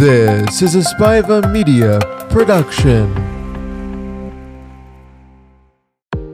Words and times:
This 0.00 0.62
is 0.62 0.74
a 0.76 0.78
Spiva 0.78 1.52
Media 1.52 1.98
production. 2.30 3.12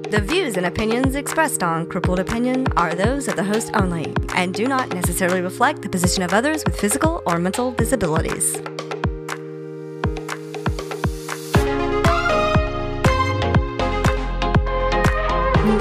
The 0.09 0.21
views 0.23 0.57
and 0.57 0.67
opinions 0.67 1.17
expressed 1.17 1.65
on 1.65 1.89
Crippled 1.89 2.21
Opinion 2.21 2.69
are 2.77 2.95
those 2.95 3.27
of 3.27 3.35
the 3.35 3.43
host 3.43 3.73
only 3.75 4.15
and 4.37 4.55
do 4.55 4.69
not 4.69 4.91
necessarily 4.95 5.41
reflect 5.41 5.83
the 5.83 5.89
position 5.89 6.23
of 6.23 6.33
others 6.33 6.63
with 6.65 6.79
physical 6.79 7.25
or 7.27 7.41
mental 7.41 7.73
disabilities. 7.73 8.53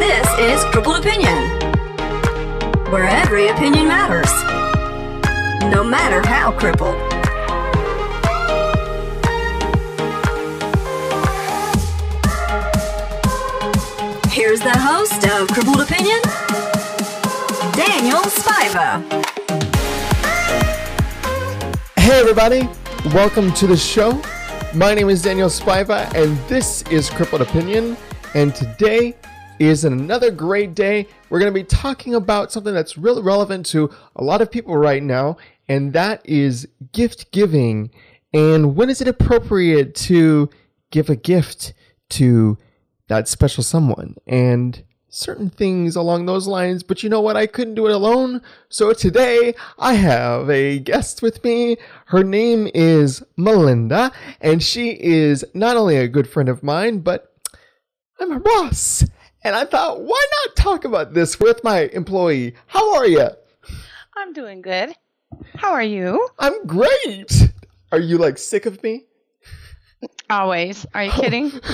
This 0.01 0.27
is 0.39 0.63
Crippled 0.71 1.05
Opinion, 1.05 1.37
where 2.91 3.07
every 3.07 3.49
opinion 3.49 3.87
matters, 3.87 4.31
no 5.71 5.83
matter 5.83 6.27
how 6.27 6.51
crippled. 6.51 7.14
Here's 14.55 14.73
the 14.73 14.79
host 14.79 15.27
of 15.27 15.49
Crippled 15.49 15.81
Opinion, 15.81 16.21
Daniel 17.73 18.21
Spiva. 18.21 19.03
Hey, 21.97 22.21
everybody, 22.21 22.69
welcome 23.13 23.51
to 23.51 23.67
the 23.67 23.75
show. 23.75 24.21
My 24.73 24.93
name 24.93 25.09
is 25.09 25.21
Daniel 25.21 25.49
Spiva, 25.49 26.09
and 26.15 26.37
this 26.47 26.83
is 26.83 27.09
Crippled 27.09 27.41
Opinion. 27.41 27.97
And 28.33 28.55
today 28.55 29.17
is 29.59 29.83
another 29.83 30.31
great 30.31 30.73
day. 30.73 31.09
We're 31.29 31.39
going 31.39 31.53
to 31.53 31.59
be 31.59 31.65
talking 31.65 32.15
about 32.15 32.53
something 32.53 32.73
that's 32.73 32.97
really 32.97 33.21
relevant 33.21 33.65
to 33.67 33.91
a 34.15 34.23
lot 34.23 34.39
of 34.39 34.49
people 34.49 34.77
right 34.77 35.03
now, 35.03 35.35
and 35.67 35.91
that 35.91 36.21
is 36.23 36.65
gift 36.93 37.29
giving. 37.33 37.91
And 38.33 38.77
when 38.77 38.89
is 38.89 39.01
it 39.01 39.09
appropriate 39.09 39.95
to 39.95 40.49
give 40.91 41.09
a 41.09 41.17
gift 41.17 41.73
to 42.11 42.57
that 43.07 43.27
special 43.27 43.63
someone? 43.63 44.15
And 44.27 44.83
certain 45.15 45.49
things 45.49 45.95
along 45.95 46.25
those 46.25 46.45
lines, 46.45 46.83
but 46.83 47.01
you 47.01 47.09
know 47.09 47.21
what? 47.21 47.37
I 47.37 47.47
couldn't 47.47 47.75
do 47.75 47.87
it 47.87 47.93
alone. 47.93 48.41
So 48.67 48.91
today 48.91 49.55
I 49.79 49.93
have 49.93 50.49
a 50.49 50.79
guest 50.79 51.21
with 51.21 51.43
me. 51.43 51.77
Her 52.07 52.23
name 52.23 52.69
is 52.73 53.23
Melinda, 53.37 54.11
and 54.41 54.61
she 54.61 54.91
is 54.91 55.45
not 55.53 55.77
only 55.77 55.97
a 55.97 56.09
good 56.09 56.27
friend 56.27 56.49
of 56.49 56.63
mine, 56.63 56.99
but 56.99 57.33
I'm 58.19 58.31
her 58.31 58.39
boss. 58.39 59.05
And 59.43 59.55
I 59.55 59.63
thought, 59.63 60.01
why 60.01 60.25
not 60.45 60.55
talk 60.55 60.85
about 60.85 61.13
this 61.13 61.39
with 61.39 61.63
my 61.63 61.81
employee? 61.93 62.55
How 62.67 62.95
are 62.95 63.07
you? 63.07 63.29
I'm 64.17 64.33
doing 64.33 64.61
good. 64.61 64.95
How 65.55 65.71
are 65.71 65.83
you? 65.83 66.27
I'm 66.39 66.65
great. 66.65 67.51
Are 67.91 67.99
you 67.99 68.17
like 68.17 68.37
sick 68.37 68.65
of 68.65 68.81
me? 68.83 69.05
Always. 70.29 70.85
Are 70.93 71.03
you 71.03 71.11
kidding? 71.11 71.51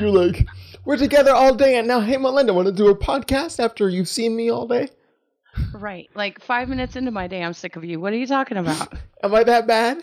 You're 0.00 0.10
like, 0.10 0.46
we're 0.84 0.96
together 0.96 1.32
all 1.32 1.54
day, 1.54 1.78
and 1.78 1.86
now, 1.86 2.00
hey, 2.00 2.16
Melinda, 2.16 2.52
want 2.52 2.66
to 2.66 2.72
do 2.72 2.88
a 2.88 2.96
podcast 2.96 3.62
after 3.62 3.88
you've 3.88 4.08
seen 4.08 4.34
me 4.34 4.50
all 4.50 4.66
day? 4.66 4.88
right. 5.72 6.08
Like 6.14 6.40
five 6.40 6.68
minutes 6.68 6.96
into 6.96 7.10
my 7.10 7.26
day, 7.26 7.42
I'm 7.42 7.52
sick 7.52 7.76
of 7.76 7.84
you. 7.84 8.00
What 8.00 8.12
are 8.12 8.16
you 8.16 8.26
talking 8.26 8.56
about? 8.56 8.92
Am 9.22 9.34
I 9.34 9.44
that 9.44 9.66
bad? 9.66 10.02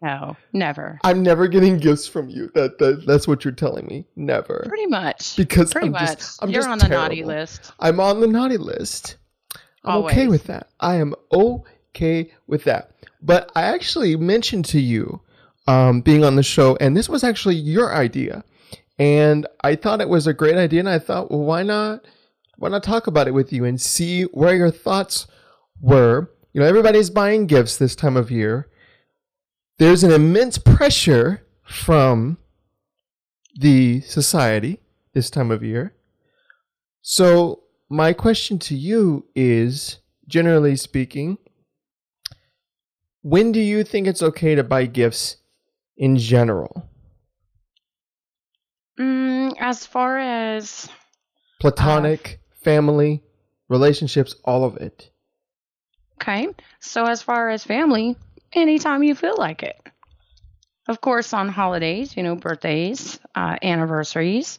No, 0.00 0.36
never. 0.52 0.98
I'm 1.04 1.22
never 1.22 1.46
getting 1.46 1.78
gifts 1.78 2.06
from 2.06 2.30
you. 2.30 2.50
That, 2.54 2.78
that 2.78 3.04
that's 3.06 3.28
what 3.28 3.44
you're 3.44 3.52
telling 3.52 3.86
me. 3.86 4.06
Never. 4.16 4.64
Pretty 4.66 4.86
much. 4.86 5.36
Because 5.36 5.72
Pretty 5.72 5.88
I'm 5.88 5.92
much. 5.92 6.18
just, 6.18 6.42
I'm 6.42 6.50
You're 6.50 6.62
just 6.62 6.70
on 6.70 6.78
the 6.78 6.88
naughty 6.88 7.22
list. 7.22 7.72
I'm 7.80 8.00
on 8.00 8.20
the 8.20 8.26
naughty 8.26 8.56
list. 8.56 9.16
I'm 9.84 10.04
okay 10.04 10.26
with 10.28 10.44
that. 10.44 10.68
I 10.80 10.94
am 10.94 11.14
okay 11.32 12.32
with 12.46 12.64
that. 12.64 12.92
But 13.20 13.52
I 13.54 13.62
actually 13.64 14.16
mentioned 14.16 14.64
to 14.66 14.80
you 14.80 15.20
um, 15.66 16.00
being 16.00 16.24
on 16.24 16.36
the 16.36 16.42
show, 16.42 16.76
and 16.80 16.96
this 16.96 17.08
was 17.08 17.24
actually 17.24 17.56
your 17.56 17.94
idea. 17.94 18.44
And 18.98 19.46
I 19.62 19.74
thought 19.74 20.00
it 20.00 20.08
was 20.08 20.26
a 20.26 20.34
great 20.34 20.56
idea, 20.56 20.80
and 20.80 20.88
I 20.88 20.98
thought, 20.98 21.30
well, 21.30 21.40
why 21.40 21.62
not? 21.62 22.04
Why 22.56 22.68
not 22.68 22.84
talk 22.84 23.06
about 23.06 23.26
it 23.26 23.34
with 23.34 23.52
you 23.52 23.64
and 23.64 23.80
see 23.80 24.22
where 24.24 24.54
your 24.54 24.70
thoughts 24.70 25.26
were? 25.80 26.30
You 26.52 26.60
know, 26.60 26.66
everybody's 26.66 27.10
buying 27.10 27.46
gifts 27.46 27.76
this 27.76 27.96
time 27.96 28.16
of 28.16 28.30
year. 28.30 28.68
There's 29.78 30.04
an 30.04 30.12
immense 30.12 30.56
pressure 30.56 31.44
from 31.64 32.38
the 33.56 34.00
society 34.02 34.80
this 35.14 35.30
time 35.30 35.50
of 35.50 35.64
year. 35.64 35.94
So, 37.02 37.64
my 37.88 38.12
question 38.12 38.58
to 38.60 38.76
you 38.76 39.26
is 39.34 39.98
generally 40.28 40.76
speaking, 40.76 41.38
when 43.22 43.52
do 43.52 43.60
you 43.60 43.84
think 43.84 44.06
it's 44.06 44.22
okay 44.22 44.54
to 44.54 44.62
buy 44.62 44.86
gifts 44.86 45.36
in 45.96 46.16
general? 46.16 46.88
Mm, 48.98 49.54
as 49.58 49.86
far 49.86 50.18
as 50.18 50.88
Platonic, 51.60 52.40
family, 52.62 53.22
relationships, 53.68 54.36
all 54.44 54.64
of 54.64 54.76
it. 54.76 55.10
okay, 56.20 56.48
so 56.80 57.04
as 57.06 57.22
far 57.22 57.50
as 57.50 57.64
family, 57.64 58.16
anytime 58.52 59.02
you 59.02 59.14
feel 59.14 59.34
like 59.36 59.62
it. 59.62 59.76
Of 60.86 61.00
course, 61.00 61.32
on 61.32 61.48
holidays, 61.48 62.16
you 62.16 62.22
know, 62.22 62.36
birthdays, 62.36 63.18
uh, 63.34 63.56
anniversaries, 63.62 64.58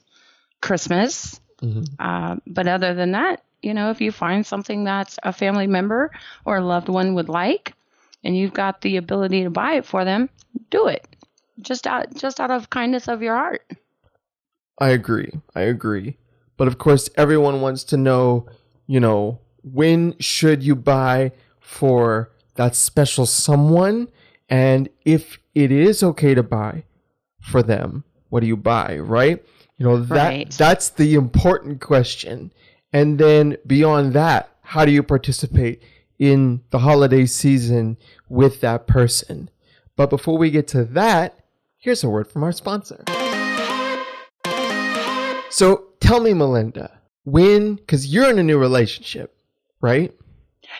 Christmas. 0.62 1.40
Mhm. 1.62 1.88
Uh, 2.00 2.38
but 2.47 2.67
other 2.67 2.94
than 2.96 3.12
that, 3.12 3.44
you 3.62 3.73
know, 3.73 3.91
if 3.91 4.02
you 4.02 4.12
find 4.12 4.46
something 4.46 4.85
that 4.85 5.16
a 5.23 5.31
family 5.31 5.67
member 5.67 6.12
or 6.44 6.57
a 6.57 6.66
loved 6.66 6.90
one 6.90 7.13
would 7.16 7.29
like, 7.29 7.73
and 8.23 8.35
you've 8.35 8.53
got 8.53 8.81
the 8.81 8.97
ability 8.97 9.44
to 9.44 9.50
buy 9.50 9.73
it 9.75 9.85
for 9.85 10.03
them, 10.03 10.29
do 10.72 10.88
it. 10.88 11.06
Just 11.61 11.88
out, 11.88 12.13
just 12.16 12.39
out 12.39 12.51
of 12.51 12.69
kindness 12.69 13.07
of 13.07 13.21
your 13.21 13.35
heart. 13.35 13.63
I 14.79 14.89
agree. 14.89 15.31
I 15.55 15.61
agree. 15.61 16.17
But 16.57 16.67
of 16.67 16.77
course, 16.77 17.09
everyone 17.16 17.61
wants 17.61 17.83
to 17.85 17.97
know, 17.97 18.47
you 18.88 18.99
know, 18.99 19.39
when 19.63 20.16
should 20.19 20.63
you 20.63 20.75
buy 20.75 21.31
for 21.59 22.31
that 22.55 22.75
special 22.75 23.25
someone? 23.25 24.09
And 24.49 24.89
if 25.05 25.39
it 25.53 25.71
is 25.71 26.03
okay 26.03 26.33
to 26.35 26.43
buy 26.43 26.83
for 27.41 27.63
them, 27.63 28.03
what 28.29 28.41
do 28.41 28.47
you 28.47 28.57
buy, 28.57 28.97
right? 28.99 29.43
You 29.77 29.85
know, 29.85 29.97
that 29.97 30.27
Right. 30.27 30.51
that's 30.51 30.89
the 30.89 31.16
important 31.16 31.81
question. 31.81 32.51
And 32.93 33.17
then 33.17 33.57
beyond 33.66 34.13
that, 34.13 34.49
how 34.61 34.85
do 34.85 34.91
you 34.91 35.03
participate 35.03 35.81
in 36.19 36.61
the 36.69 36.79
holiday 36.79 37.25
season 37.25 37.97
with 38.29 38.61
that 38.61 38.87
person? 38.87 39.49
But 39.95 40.09
before 40.09 40.37
we 40.37 40.51
get 40.51 40.67
to 40.69 40.83
that, 40.85 41.39
here's 41.85 42.03
a 42.03 42.09
word 42.09 42.28
from 42.28 42.44
our 42.44 42.51
sponsor. 42.51 43.03
So 45.51 45.85
tell 46.00 46.19
me, 46.19 46.34
Melinda, 46.34 47.00
when, 47.25 47.75
because 47.75 48.07
you're 48.12 48.28
in 48.29 48.40
a 48.40 48.44
new 48.44 48.57
relationship, 48.57 49.38
right? 49.81 50.12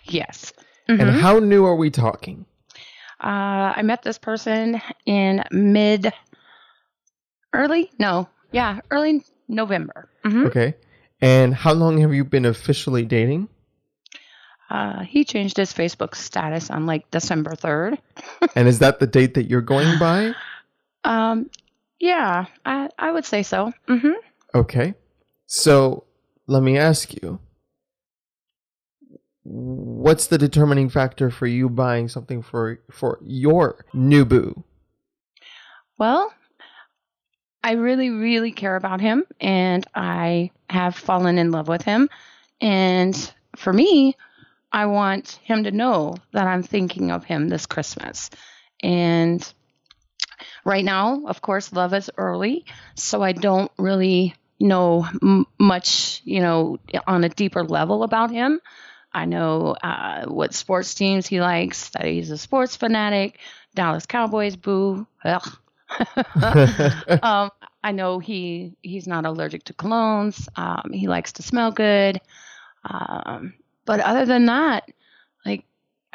Yes. 0.05 0.51
And 0.88 0.99
Mhm. 1.01 1.13
how 1.21 1.38
new 1.39 1.63
are 1.63 1.75
we 1.75 1.91
talking? 1.91 2.45
Uh, 3.23 3.73
I 3.77 3.81
met 3.83 4.01
this 4.01 4.17
person 4.17 4.81
in 5.05 5.43
mid, 5.51 6.11
early, 7.53 7.91
no, 7.99 8.27
yeah, 8.51 8.79
early 8.89 9.23
November. 9.47 10.09
hmm 10.23 10.47
Okay. 10.47 10.73
And 11.22 11.53
how 11.53 11.73
long 11.73 11.99
have 12.01 12.13
you 12.16 12.23
been 12.25 12.45
officially 12.45 13.05
dating? 13.05 13.47
Uh, 14.72 15.03
he 15.03 15.23
changed 15.23 15.55
his 15.57 15.72
Facebook 15.72 16.16
status 16.16 16.72
on 16.72 16.87
like 16.87 17.09
December 17.11 17.51
3rd. 17.51 17.99
And 18.55 18.67
is 18.67 18.79
that 18.79 18.99
the 18.99 19.05
date 19.07 19.35
that 19.35 19.43
you're 19.49 19.61
going 19.61 19.99
by? 19.99 20.33
Um, 21.05 21.49
yeah, 21.99 22.47
I, 22.66 22.89
I 22.97 23.11
would 23.11 23.25
say 23.25 23.43
so. 23.43 23.71
hmm 23.88 24.11
Okay. 24.53 24.93
So 25.47 26.05
let 26.47 26.63
me 26.63 26.77
ask 26.77 27.13
you 27.21 27.39
what's 29.43 30.27
the 30.27 30.38
determining 30.38 30.89
factor 30.89 31.29
for 31.29 31.45
you 31.45 31.69
buying 31.69 32.07
something 32.07 32.41
for 32.41 32.79
for 32.91 33.19
your 33.23 33.85
new 33.93 34.25
boo? 34.25 34.63
Well, 35.97 36.34
I 37.63 37.73
really, 37.73 38.09
really 38.09 38.52
care 38.52 38.75
about 38.75 39.02
him 39.02 39.23
and 39.40 39.85
I 39.96 40.52
have 40.69 40.96
fallen 40.96 41.37
in 41.37 41.52
love 41.52 41.67
with 41.67 41.81
him. 41.84 42.09
And 42.61 43.34
for 43.55 43.72
me, 43.73 44.16
I 44.72 44.85
want 44.87 45.40
him 45.43 45.63
to 45.63 45.72
know 45.72 46.16
that 46.34 46.47
I'm 46.47 46.63
thinking 46.63 47.11
of 47.11 47.23
him 47.23 47.47
this 47.47 47.66
Christmas. 47.66 48.29
And 48.84 49.41
right 50.66 50.84
now, 50.84 51.23
of 51.28 51.41
course, 51.41 51.72
love 51.73 51.94
is 51.94 52.12
early. 52.17 52.66
So 52.96 53.22
I 53.22 53.32
don't 53.34 53.72
really 53.78 54.35
know 54.59 55.06
m- 55.22 55.46
much, 55.59 56.22
you 56.26 56.41
know, 56.41 56.79
on 57.08 57.23
a 57.23 57.29
deeper 57.29 57.64
level 57.64 58.03
about 58.03 58.32
him. 58.32 58.59
I 59.14 59.26
know 59.26 59.76
uh, 59.82 60.26
what 60.26 60.53
sports 60.53 60.94
teams 60.94 61.28
he 61.28 61.40
likes, 61.40 61.90
that 61.91 62.06
he's 62.06 62.32
a 62.32 62.38
sports 62.38 62.76
fanatic, 62.76 63.40
Dallas 63.76 64.06
Cowboys, 64.06 64.56
boo. 64.58 65.08
Um, 67.22 67.52
I 67.84 67.91
know 67.91 68.20
he 68.20 68.76
he's 68.82 69.08
not 69.08 69.26
allergic 69.26 69.66
to 69.66 69.73
colognes. 69.73 70.47
Um, 70.58 70.91
he 70.91 71.08
likes 71.08 71.34
to 71.34 71.44
smell 71.44 71.72
good. 71.72 72.20
Um, 72.84 73.53
but 73.85 74.00
other 74.00 74.26
than 74.26 74.46
that, 74.47 74.90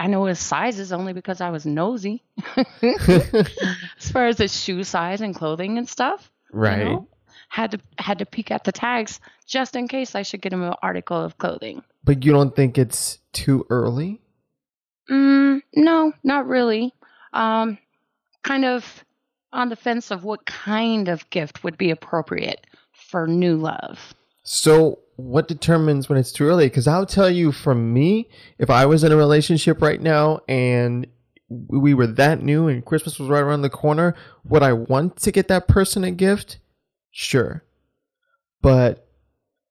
I 0.01 0.07
know 0.07 0.25
his 0.25 0.39
sizes 0.39 0.93
only 0.93 1.13
because 1.13 1.43
I 1.43 1.51
was 1.51 1.67
nosy. 1.67 2.23
as 2.57 4.11
far 4.11 4.29
as 4.29 4.39
his 4.39 4.59
shoe 4.59 4.83
size 4.83 5.21
and 5.21 5.35
clothing 5.35 5.77
and 5.77 5.87
stuff. 5.87 6.33
you 6.55 6.59
right. 6.59 6.85
know, 6.85 7.07
had 7.51 7.73
to 7.73 7.81
had 7.99 8.19
to 8.21 8.25
peek 8.25 8.51
at 8.51 8.65
the 8.65 8.73
tags 8.73 9.21
just 9.47 9.77
in 9.77 9.89
case 9.89 10.15
I 10.15 10.23
should 10.23 10.41
get 10.41 10.55
him 10.55 10.63
an 10.63 10.73
article 10.83 11.19
of 11.19 11.37
clothing. 11.37 11.83
But 12.03 12.25
you 12.25 12.33
don't 12.33 12.57
think 12.57 12.79
it's 12.79 13.19
too 13.35 13.67
early? 13.69 14.23
Mm, 15.11 15.61
no, 15.75 16.15
not 16.25 16.47
really. 16.47 16.95
Um, 17.35 17.77
kind 18.43 18.65
of 18.65 19.05
on 19.53 19.69
the 19.69 19.77
fence 19.77 20.11
of 20.11 20.25
what 20.25 20.47
kind 20.47 21.09
of 21.09 21.29
gift 21.29 21.63
would 21.63 21.77
be 21.77 21.91
appropriate 21.91 22.67
for 22.93 23.27
new 23.27 23.57
love. 23.57 24.15
So, 24.45 25.01
what 25.25 25.49
determines 25.49 26.09
when 26.09 26.19
it's 26.19 26.33
too 26.33 26.47
early? 26.47 26.67
Because 26.67 26.87
I'll 26.87 27.07
tell 27.07 27.31
you 27.31 27.53
from 27.53 27.93
me, 27.93 28.29
if 28.59 28.71
I 28.71 28.87
was 28.87 29.05
in 29.05 29.13
a 29.13 29.17
relationship 29.17 29.81
right 29.83 30.01
now 30.01 30.41
and 30.49 31.07
we 31.49 31.95
were 31.95 32.07
that 32.07 32.43
new 32.43 32.69
and 32.69 32.85
Christmas 32.85 33.19
was 33.19 33.29
right 33.29 33.43
around 33.43 33.63
the 33.63 33.71
corner, 33.71 34.15
would 34.45 34.63
I 34.63 34.73
want 34.73 35.17
to 35.19 35.33
get 35.33 35.49
that 35.49 35.69
person 35.69 36.05
a 36.05 36.11
gift? 36.11 36.59
Sure. 37.11 37.65
But 38.63 39.09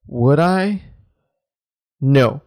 would 0.08 0.40
I? 0.40 0.84
No. 2.02 2.42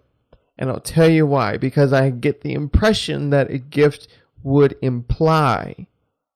And 0.59 0.71
I'll 0.71 0.81
tell 0.81 1.09
you 1.09 1.27
why. 1.27 1.57
Because 1.57 1.93
I 1.93 2.11
get 2.11 2.43
the 2.43 2.53
impression 2.53 3.31
that 3.31 3.51
a 3.51 3.59
gift 3.59 4.09
would 4.43 4.77
imply 4.83 5.87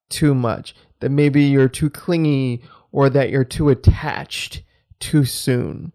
too 0.09 0.35
much. 0.35 0.75
That 1.01 1.11
maybe 1.11 1.45
you're 1.45 1.69
too 1.69 1.91
clingy 1.91 2.63
or 2.93 3.11
that 3.11 3.31
you're 3.31 3.45
too 3.45 3.69
attached 3.69 4.63
too 4.99 5.25
soon. 5.25 5.93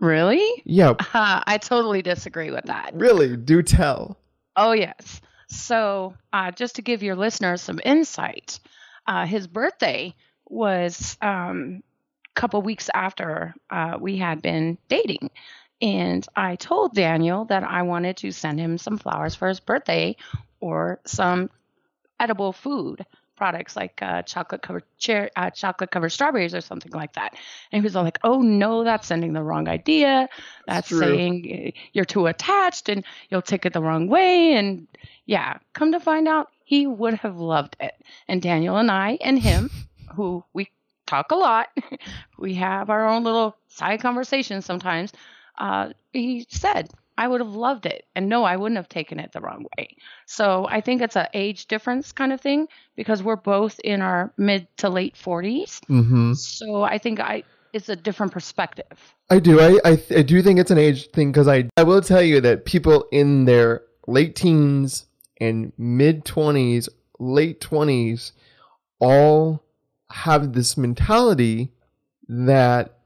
Really? 0.00 0.62
Yeah, 0.64 0.94
Uh, 1.12 1.42
I 1.46 1.58
totally 1.58 2.02
disagree 2.02 2.50
with 2.50 2.64
that. 2.64 2.92
really, 2.94 3.36
do 3.36 3.62
tell. 3.62 4.16
Oh, 4.56 4.72
yes. 4.72 5.20
So, 5.48 6.14
uh, 6.32 6.50
just 6.52 6.76
to 6.76 6.82
give 6.82 7.02
your 7.02 7.16
listeners 7.16 7.60
some 7.60 7.80
insight, 7.84 8.58
uh, 9.06 9.26
his 9.26 9.46
birthday 9.46 10.14
was 10.48 11.16
um, 11.20 11.82
a 12.36 12.40
couple 12.40 12.62
weeks 12.62 12.88
after 12.94 13.54
uh, 13.70 13.98
we 14.00 14.16
had 14.16 14.42
been 14.42 14.78
dating. 14.88 15.30
And 15.82 16.26
I 16.36 16.56
told 16.56 16.94
Daniel 16.94 17.44
that 17.46 17.62
I 17.64 17.82
wanted 17.82 18.16
to 18.18 18.32
send 18.32 18.58
him 18.60 18.78
some 18.78 18.98
flowers 18.98 19.34
for 19.34 19.48
his 19.48 19.60
birthday 19.60 20.16
or 20.60 21.00
some 21.06 21.50
edible 22.18 22.52
food 22.52 23.04
products 23.40 23.74
like 23.74 24.02
uh, 24.02 24.20
chocolate 24.20 24.60
covered 24.60 24.84
cher- 24.98 25.30
uh, 25.34 25.48
chocolate 25.48 25.90
covered 25.90 26.10
strawberries 26.10 26.54
or 26.54 26.60
something 26.60 26.92
like 26.92 27.14
that. 27.14 27.32
And 27.72 27.80
he 27.80 27.82
was 27.82 27.96
all 27.96 28.04
like, 28.04 28.18
"Oh 28.22 28.42
no, 28.42 28.84
that's 28.84 29.06
sending 29.06 29.32
the 29.32 29.42
wrong 29.42 29.66
idea. 29.66 30.28
That's 30.66 30.94
saying 30.94 31.34
uh, 31.74 31.80
you're 31.94 32.04
too 32.04 32.26
attached 32.26 32.90
and 32.90 33.02
you'll 33.30 33.40
take 33.40 33.64
it 33.64 33.72
the 33.72 33.80
wrong 33.80 34.08
way." 34.08 34.52
And 34.56 34.86
yeah, 35.24 35.56
come 35.72 35.92
to 35.92 36.00
find 36.00 36.28
out, 36.28 36.48
he 36.64 36.86
would 36.86 37.14
have 37.14 37.38
loved 37.38 37.76
it. 37.80 37.94
And 38.28 38.42
Daniel 38.42 38.76
and 38.76 38.90
I 38.90 39.16
and 39.22 39.38
him, 39.38 39.70
who 40.14 40.44
we 40.52 40.68
talk 41.06 41.30
a 41.30 41.34
lot, 41.34 41.68
we 42.38 42.52
have 42.56 42.90
our 42.90 43.08
own 43.08 43.24
little 43.24 43.56
side 43.68 44.02
conversations 44.02 44.66
sometimes. 44.66 45.14
Uh, 45.56 45.94
he 46.12 46.46
said, 46.50 46.90
I 47.20 47.28
would 47.28 47.42
have 47.42 47.54
loved 47.54 47.84
it. 47.84 48.06
And 48.16 48.30
no, 48.30 48.44
I 48.44 48.56
wouldn't 48.56 48.78
have 48.78 48.88
taken 48.88 49.20
it 49.20 49.30
the 49.32 49.42
wrong 49.42 49.66
way. 49.76 49.94
So 50.24 50.66
I 50.70 50.80
think 50.80 51.02
it's 51.02 51.16
an 51.16 51.26
age 51.34 51.66
difference 51.66 52.12
kind 52.12 52.32
of 52.32 52.40
thing 52.40 52.66
because 52.96 53.22
we're 53.22 53.36
both 53.36 53.78
in 53.80 54.00
our 54.00 54.32
mid 54.38 54.66
to 54.78 54.88
late 54.88 55.16
40s. 55.16 55.80
Mm-hmm. 55.80 56.32
So 56.32 56.82
I 56.82 56.96
think 56.96 57.20
I 57.20 57.44
it's 57.74 57.90
a 57.90 57.94
different 57.94 58.32
perspective. 58.32 59.14
I 59.28 59.38
do. 59.38 59.60
I, 59.60 59.78
I, 59.84 60.02
I 60.16 60.22
do 60.22 60.42
think 60.42 60.58
it's 60.58 60.70
an 60.70 60.78
age 60.78 61.10
thing 61.10 61.30
because 61.30 61.46
I, 61.46 61.68
I 61.76 61.82
will 61.82 62.00
tell 62.00 62.22
you 62.22 62.40
that 62.40 62.64
people 62.64 63.06
in 63.12 63.44
their 63.44 63.82
late 64.06 64.34
teens 64.34 65.04
and 65.42 65.74
mid 65.76 66.24
20s, 66.24 66.88
late 67.18 67.60
20s, 67.60 68.32
all 68.98 69.62
have 70.10 70.54
this 70.54 70.78
mentality 70.78 71.70
that 72.28 72.98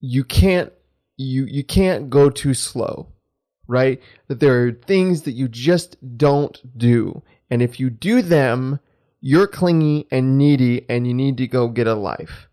you 0.00 0.24
can't 0.24 0.72
you 1.16 1.44
you 1.44 1.64
can't 1.64 2.10
go 2.10 2.30
too 2.30 2.54
slow 2.54 3.08
right? 3.68 4.02
That 4.26 4.40
there 4.40 4.66
are 4.66 4.72
things 4.72 5.22
that 5.22 5.32
you 5.32 5.46
just 5.46 5.96
don't 6.18 6.60
do. 6.76 7.22
And 7.48 7.62
if 7.62 7.78
you 7.78 7.90
do 7.90 8.20
them 8.20 8.80
you're 9.22 9.46
clingy 9.46 10.06
and 10.10 10.36
needy 10.36 10.84
and 10.90 11.06
you 11.06 11.14
need 11.14 11.38
to 11.38 11.46
go 11.46 11.68
get 11.68 11.86
a 11.86 11.94
life. 11.94 12.48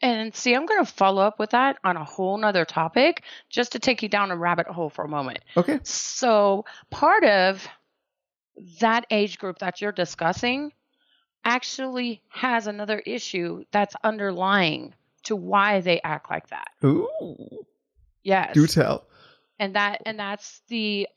And 0.00 0.34
see, 0.34 0.54
I'm 0.54 0.64
going 0.64 0.84
to 0.84 0.90
follow 0.90 1.22
up 1.22 1.38
with 1.38 1.50
that 1.50 1.76
on 1.84 1.96
a 1.96 2.04
whole 2.04 2.38
nother 2.38 2.64
topic 2.64 3.22
just 3.50 3.72
to 3.72 3.78
take 3.78 4.02
you 4.02 4.08
down 4.08 4.30
a 4.30 4.36
rabbit 4.36 4.66
hole 4.66 4.88
for 4.88 5.04
a 5.04 5.08
moment. 5.08 5.40
okay. 5.56 5.80
So, 5.82 6.64
part 6.90 7.24
of 7.24 7.68
that 8.80 9.06
age 9.10 9.38
group 9.38 9.58
that 9.58 9.80
you're 9.80 9.92
discussing 9.92 10.72
actually 11.44 12.22
has 12.28 12.66
another 12.66 13.00
issue 13.00 13.64
that's 13.70 13.94
underlying 14.02 14.94
to 15.28 15.36
why 15.36 15.80
they 15.80 16.00
act 16.02 16.28
like 16.30 16.48
that. 16.48 16.68
Ooh, 16.84 17.08
Yes. 18.22 18.52
do 18.54 18.66
tell. 18.66 19.06
and 19.58 19.74
that 19.76 20.02
and 20.04 20.18
that's 20.18 20.60
the 20.68 21.08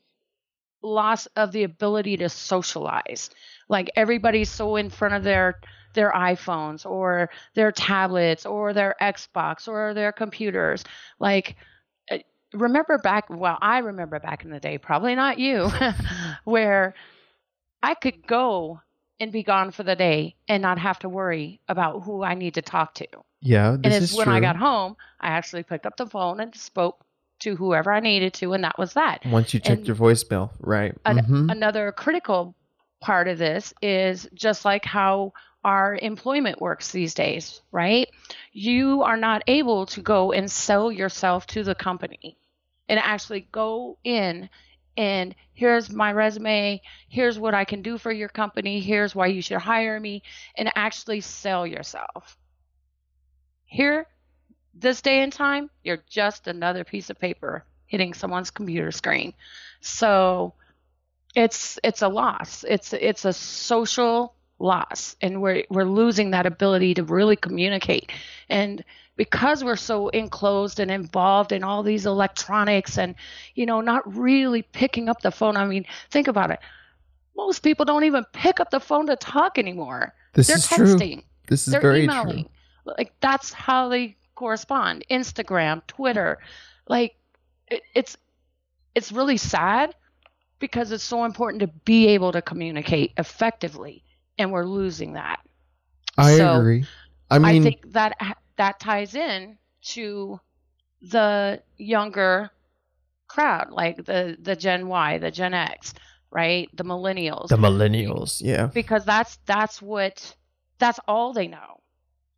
loss 0.82 1.26
of 1.36 1.52
the 1.52 1.64
ability 1.64 2.16
to 2.18 2.28
socialize. 2.28 3.30
Like 3.68 3.90
everybody's 3.96 4.50
so 4.50 4.76
in 4.76 4.88
front 4.90 5.14
of 5.14 5.22
their 5.24 5.60
their 5.94 6.10
iPhones 6.12 6.86
or 6.88 7.28
their 7.54 7.70
tablets 7.70 8.46
or 8.46 8.72
their 8.72 8.94
Xbox 9.00 9.68
or 9.68 9.92
their 9.94 10.10
computers. 10.12 10.84
Like 11.18 11.56
uh, 12.10 12.18
remember 12.54 12.98
back 12.98 13.26
well, 13.28 13.58
I 13.60 13.78
remember 13.78 14.18
back 14.18 14.44
in 14.44 14.50
the 14.50 14.60
day, 14.60 14.78
probably 14.78 15.14
not 15.14 15.38
you, 15.38 15.70
where 16.44 16.94
I 17.82 17.94
could 17.94 18.26
go 18.26 18.80
and 19.22 19.30
be 19.30 19.44
gone 19.44 19.70
for 19.70 19.84
the 19.84 19.94
day 19.94 20.34
and 20.48 20.60
not 20.60 20.78
have 20.80 20.98
to 20.98 21.08
worry 21.08 21.60
about 21.68 22.02
who 22.02 22.24
I 22.24 22.34
need 22.34 22.54
to 22.54 22.62
talk 22.62 22.92
to. 22.94 23.06
Yeah, 23.40 23.70
this 23.72 23.80
And 23.84 23.94
is 23.94 24.02
it's 24.10 24.14
when 24.18 24.26
true. 24.26 24.34
I 24.34 24.40
got 24.40 24.56
home, 24.56 24.96
I 25.20 25.28
actually 25.28 25.62
picked 25.62 25.86
up 25.86 25.96
the 25.96 26.06
phone 26.06 26.40
and 26.40 26.52
spoke 26.56 27.04
to 27.40 27.54
whoever 27.54 27.92
I 27.92 28.00
needed 28.00 28.34
to, 28.34 28.52
and 28.52 28.64
that 28.64 28.76
was 28.78 28.94
that. 28.94 29.24
Once 29.26 29.54
you 29.54 29.60
checked 29.60 29.78
and- 29.78 29.86
your 29.86 29.96
voicemail, 29.96 30.50
right? 30.58 30.96
An- 31.04 31.18
Mhm. 31.24 31.50
Another 31.52 31.92
critical 31.92 32.56
part 33.00 33.28
of 33.28 33.38
this 33.38 33.72
is 33.80 34.28
just 34.34 34.64
like 34.64 34.84
how 34.84 35.32
our 35.64 35.96
employment 36.02 36.60
works 36.60 36.90
these 36.90 37.14
days, 37.14 37.62
right? 37.70 38.08
You 38.52 39.02
are 39.02 39.16
not 39.16 39.42
able 39.46 39.86
to 39.86 40.00
go 40.02 40.32
and 40.32 40.50
sell 40.50 40.90
yourself 40.90 41.46
to 41.48 41.62
the 41.62 41.76
company 41.76 42.36
and 42.88 42.98
actually 42.98 43.46
go 43.52 43.98
in 44.02 44.48
and 44.96 45.34
here's 45.52 45.90
my 45.90 46.12
resume, 46.12 46.80
here's 47.08 47.38
what 47.38 47.54
I 47.54 47.64
can 47.64 47.82
do 47.82 47.98
for 47.98 48.12
your 48.12 48.28
company, 48.28 48.80
here's 48.80 49.14
why 49.14 49.26
you 49.26 49.42
should 49.42 49.58
hire 49.58 49.98
me, 49.98 50.22
and 50.56 50.70
actually 50.74 51.20
sell 51.20 51.66
yourself. 51.66 52.36
Here, 53.64 54.06
this 54.74 55.00
day 55.02 55.22
and 55.22 55.32
time, 55.32 55.70
you're 55.82 56.02
just 56.08 56.46
another 56.46 56.84
piece 56.84 57.10
of 57.10 57.18
paper 57.18 57.64
hitting 57.86 58.14
someone's 58.14 58.50
computer 58.50 58.90
screen. 58.90 59.34
So 59.80 60.54
it's 61.34 61.78
it's 61.82 62.02
a 62.02 62.08
loss. 62.08 62.64
It's 62.68 62.92
it's 62.92 63.24
a 63.24 63.32
social 63.32 64.34
loss 64.62 65.16
and 65.20 65.42
we're 65.42 65.64
we're 65.68 65.84
losing 65.84 66.30
that 66.30 66.46
ability 66.46 66.94
to 66.94 67.02
really 67.02 67.36
communicate. 67.36 68.10
And 68.48 68.84
because 69.16 69.62
we're 69.62 69.76
so 69.76 70.08
enclosed 70.08 70.80
and 70.80 70.90
involved 70.90 71.52
in 71.52 71.62
all 71.62 71.82
these 71.82 72.06
electronics 72.06 72.96
and 72.96 73.14
you 73.54 73.66
know 73.66 73.80
not 73.80 74.02
really 74.16 74.62
picking 74.62 75.08
up 75.08 75.20
the 75.22 75.30
phone. 75.30 75.56
I 75.56 75.66
mean, 75.66 75.84
think 76.10 76.28
about 76.28 76.50
it. 76.50 76.60
Most 77.36 77.60
people 77.60 77.84
don't 77.84 78.04
even 78.04 78.24
pick 78.32 78.60
up 78.60 78.70
the 78.70 78.80
phone 78.80 79.06
to 79.06 79.16
talk 79.16 79.58
anymore. 79.58 80.14
This 80.34 80.46
They're 80.46 80.56
is 80.56 80.68
true. 80.68 80.86
texting. 80.86 81.24
This 81.48 81.66
is 81.66 81.72
They're 81.72 81.80
very 81.80 82.04
emailing. 82.04 82.44
true. 82.44 82.94
Like 82.98 83.12
that's 83.20 83.52
how 83.52 83.88
they 83.88 84.16
correspond. 84.34 85.04
Instagram, 85.10 85.86
Twitter, 85.86 86.38
like 86.88 87.14
it, 87.68 87.82
it's 87.94 88.16
it's 88.94 89.12
really 89.12 89.36
sad 89.36 89.94
because 90.58 90.92
it's 90.92 91.02
so 91.04 91.24
important 91.24 91.60
to 91.60 91.66
be 91.84 92.06
able 92.08 92.30
to 92.32 92.40
communicate 92.40 93.12
effectively, 93.18 94.04
and 94.38 94.52
we're 94.52 94.64
losing 94.64 95.14
that. 95.14 95.40
I 96.16 96.36
So, 96.36 96.58
agree. 96.58 96.84
I 97.30 97.38
mean, 97.38 97.62
I, 97.62 97.64
think 97.64 97.92
that 97.92 98.16
that 98.56 98.80
ties 98.80 99.14
in 99.14 99.58
to 99.82 100.40
the 101.00 101.62
younger 101.78 102.50
crowd, 103.28 103.70
like 103.70 103.96
the 104.04 104.36
the 104.40 104.54
Gen 104.54 104.88
Y, 104.88 105.18
the 105.18 105.30
Gen 105.30 105.54
X, 105.54 105.94
right? 106.30 106.68
The 106.76 106.84
millennials 106.84 107.48
the 107.48 107.56
millennials. 107.56 108.42
Yeah. 108.42 108.66
because 108.66 109.04
that's 109.04 109.38
that's 109.46 109.80
what 109.80 110.34
that's 110.78 111.00
all 111.08 111.32
they 111.32 111.46
know. 111.48 111.80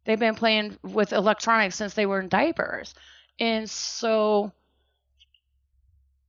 They've 0.05 0.19
been 0.19 0.35
playing 0.35 0.79
with 0.83 1.13
electronics 1.13 1.77
since 1.77 1.95
they 1.95 2.07
were 2.07 2.21
in 2.21 2.29
diapers. 2.29 2.95
And 3.41 3.69
so 3.69 4.53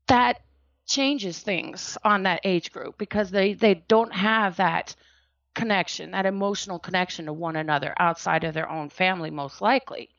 that 0.07 0.41
changes 0.88 1.39
things 1.39 1.98
on 2.03 2.24
that 2.24 2.41
age 2.43 2.72
group 2.72 2.98
because 2.98 3.31
they 3.31 3.53
they 3.53 3.75
don't 3.88 4.13
have 4.13 4.57
that 4.57 4.95
connection, 5.55 6.12
that 6.12 6.25
emotional 6.25 6.79
connection 6.79 7.25
to 7.25 7.33
one 7.33 7.55
another 7.55 7.93
outside 7.97 8.43
of 8.43 8.53
their 8.53 8.69
own 8.69 8.89
family 8.89 9.31
most 9.31 9.62
likely 9.62 10.09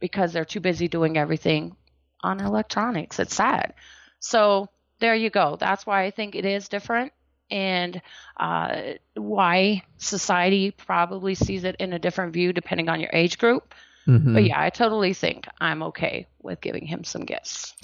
because 0.00 0.32
they're 0.32 0.44
too 0.44 0.60
busy 0.60 0.88
doing 0.88 1.16
everything 1.16 1.76
on 2.20 2.40
electronics. 2.40 3.18
It's 3.18 3.34
sad. 3.34 3.74
So 4.18 4.68
there 4.98 5.14
you 5.14 5.30
go. 5.30 5.56
That's 5.58 5.86
why 5.86 6.04
I 6.04 6.10
think 6.10 6.34
it 6.34 6.44
is 6.44 6.68
different 6.68 7.12
and 7.50 8.00
uh, 8.38 8.94
why 9.14 9.82
society 9.98 10.70
probably 10.70 11.34
sees 11.34 11.64
it 11.64 11.76
in 11.78 11.92
a 11.92 11.98
different 11.98 12.32
view 12.32 12.52
depending 12.52 12.88
on 12.88 13.00
your 13.00 13.10
age 13.12 13.38
group. 13.38 13.74
Mhm. 14.06 14.34
But 14.34 14.44
yeah, 14.44 14.60
I 14.60 14.70
totally 14.70 15.14
think 15.14 15.46
I'm 15.60 15.82
okay 15.84 16.26
with 16.42 16.60
giving 16.60 16.86
him 16.86 17.04
some 17.04 17.22
gifts. 17.22 17.74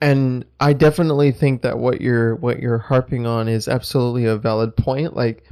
and 0.00 0.44
I 0.60 0.74
definitely 0.74 1.32
think 1.32 1.62
that 1.62 1.78
what 1.78 2.00
you're 2.00 2.36
what 2.36 2.60
you're 2.60 2.78
harping 2.78 3.26
on 3.26 3.48
is 3.48 3.66
absolutely 3.66 4.26
a 4.26 4.36
valid 4.36 4.76
point. 4.76 5.16
Like, 5.16 5.42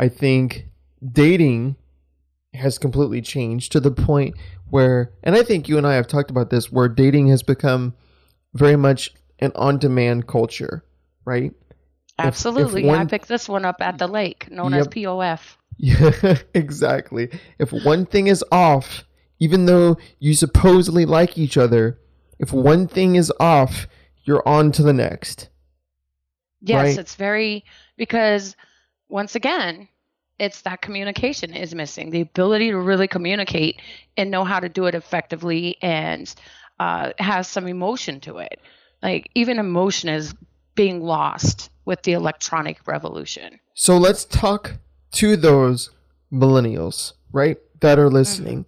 I 0.00 0.08
think 0.08 0.64
dating 1.12 1.76
has 2.54 2.78
completely 2.78 3.20
changed 3.20 3.72
to 3.72 3.80
the 3.80 3.90
point 3.90 4.34
where, 4.70 5.12
and 5.22 5.36
I 5.36 5.42
think 5.42 5.68
you 5.68 5.76
and 5.76 5.86
I 5.86 5.94
have 5.94 6.08
talked 6.08 6.30
about 6.30 6.48
this, 6.48 6.72
where 6.72 6.88
dating 6.88 7.28
has 7.28 7.42
become 7.42 7.94
very 8.54 8.76
much 8.76 9.10
an 9.40 9.52
on-demand 9.54 10.26
culture, 10.26 10.84
right? 11.24 11.52
if 12.18 12.26
Absolutely. 12.26 12.88
I 12.90 13.04
picked 13.04 13.28
this 13.28 13.46
one 13.48 13.64
up 13.66 13.76
at 13.80 13.98
the 13.98 14.06
lake, 14.06 14.50
known 14.50 14.72
as 14.74 14.88
POF. 14.88 15.56
Yeah, 15.76 16.38
exactly. 16.54 17.28
If 17.58 17.70
one 17.72 18.06
thing 18.06 18.26
is 18.26 18.42
off, 18.50 19.04
even 19.38 19.66
though 19.66 19.98
you 20.18 20.34
supposedly 20.34 21.04
like 21.04 21.36
each 21.38 21.56
other, 21.56 21.98
if 22.38 22.52
one 22.52 22.88
thing 22.88 23.16
is 23.16 23.30
off, 23.38 23.86
you're 24.24 24.46
on 24.48 24.72
to 24.72 24.82
the 24.82 24.92
next. 24.92 25.50
Yes, 26.62 26.76
Right. 26.88 26.98
it's 26.98 27.14
very 27.16 27.64
because 27.96 28.56
once 29.10 29.34
again, 29.34 29.88
it's 30.38 30.62
that 30.62 30.80
communication 30.80 31.52
is 31.52 31.74
missing. 31.74 32.10
The 32.10 32.22
ability 32.22 32.70
to 32.70 32.78
really 32.78 33.08
communicate 33.08 33.80
and 34.16 34.30
know 34.30 34.44
how 34.44 34.58
to 34.60 34.68
do 34.68 34.86
it 34.86 34.94
effectively 34.94 35.76
and 35.82 36.32
uh, 36.78 37.12
has 37.18 37.46
some 37.46 37.66
emotion 37.66 38.20
to 38.20 38.38
it. 38.38 38.60
Like 39.02 39.30
even 39.34 39.58
emotion 39.58 40.08
is 40.08 40.34
being 40.74 41.02
lost 41.02 41.70
with 41.84 42.02
the 42.02 42.12
electronic 42.12 42.86
revolution. 42.86 43.60
So 43.74 43.98
let's 43.98 44.24
talk 44.24 44.78
to 45.12 45.36
those 45.36 45.90
millennials, 46.32 47.12
right, 47.32 47.58
that 47.80 47.98
are 47.98 48.08
listening. 48.08 48.64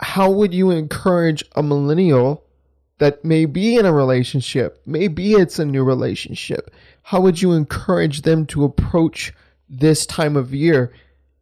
How 0.00 0.30
would 0.30 0.52
you 0.52 0.70
encourage 0.70 1.44
a 1.54 1.62
millennial 1.62 2.44
that 2.98 3.24
may 3.24 3.46
be 3.46 3.76
in 3.76 3.86
a 3.86 3.92
relationship? 3.92 4.82
Maybe 4.84 5.32
it's 5.32 5.58
a 5.58 5.64
new 5.64 5.84
relationship. 5.84 6.70
How 7.04 7.20
would 7.20 7.40
you 7.40 7.52
encourage 7.52 8.22
them 8.22 8.44
to 8.46 8.64
approach 8.64 9.32
this 9.70 10.06
time 10.06 10.36
of 10.36 10.54
year? 10.54 10.92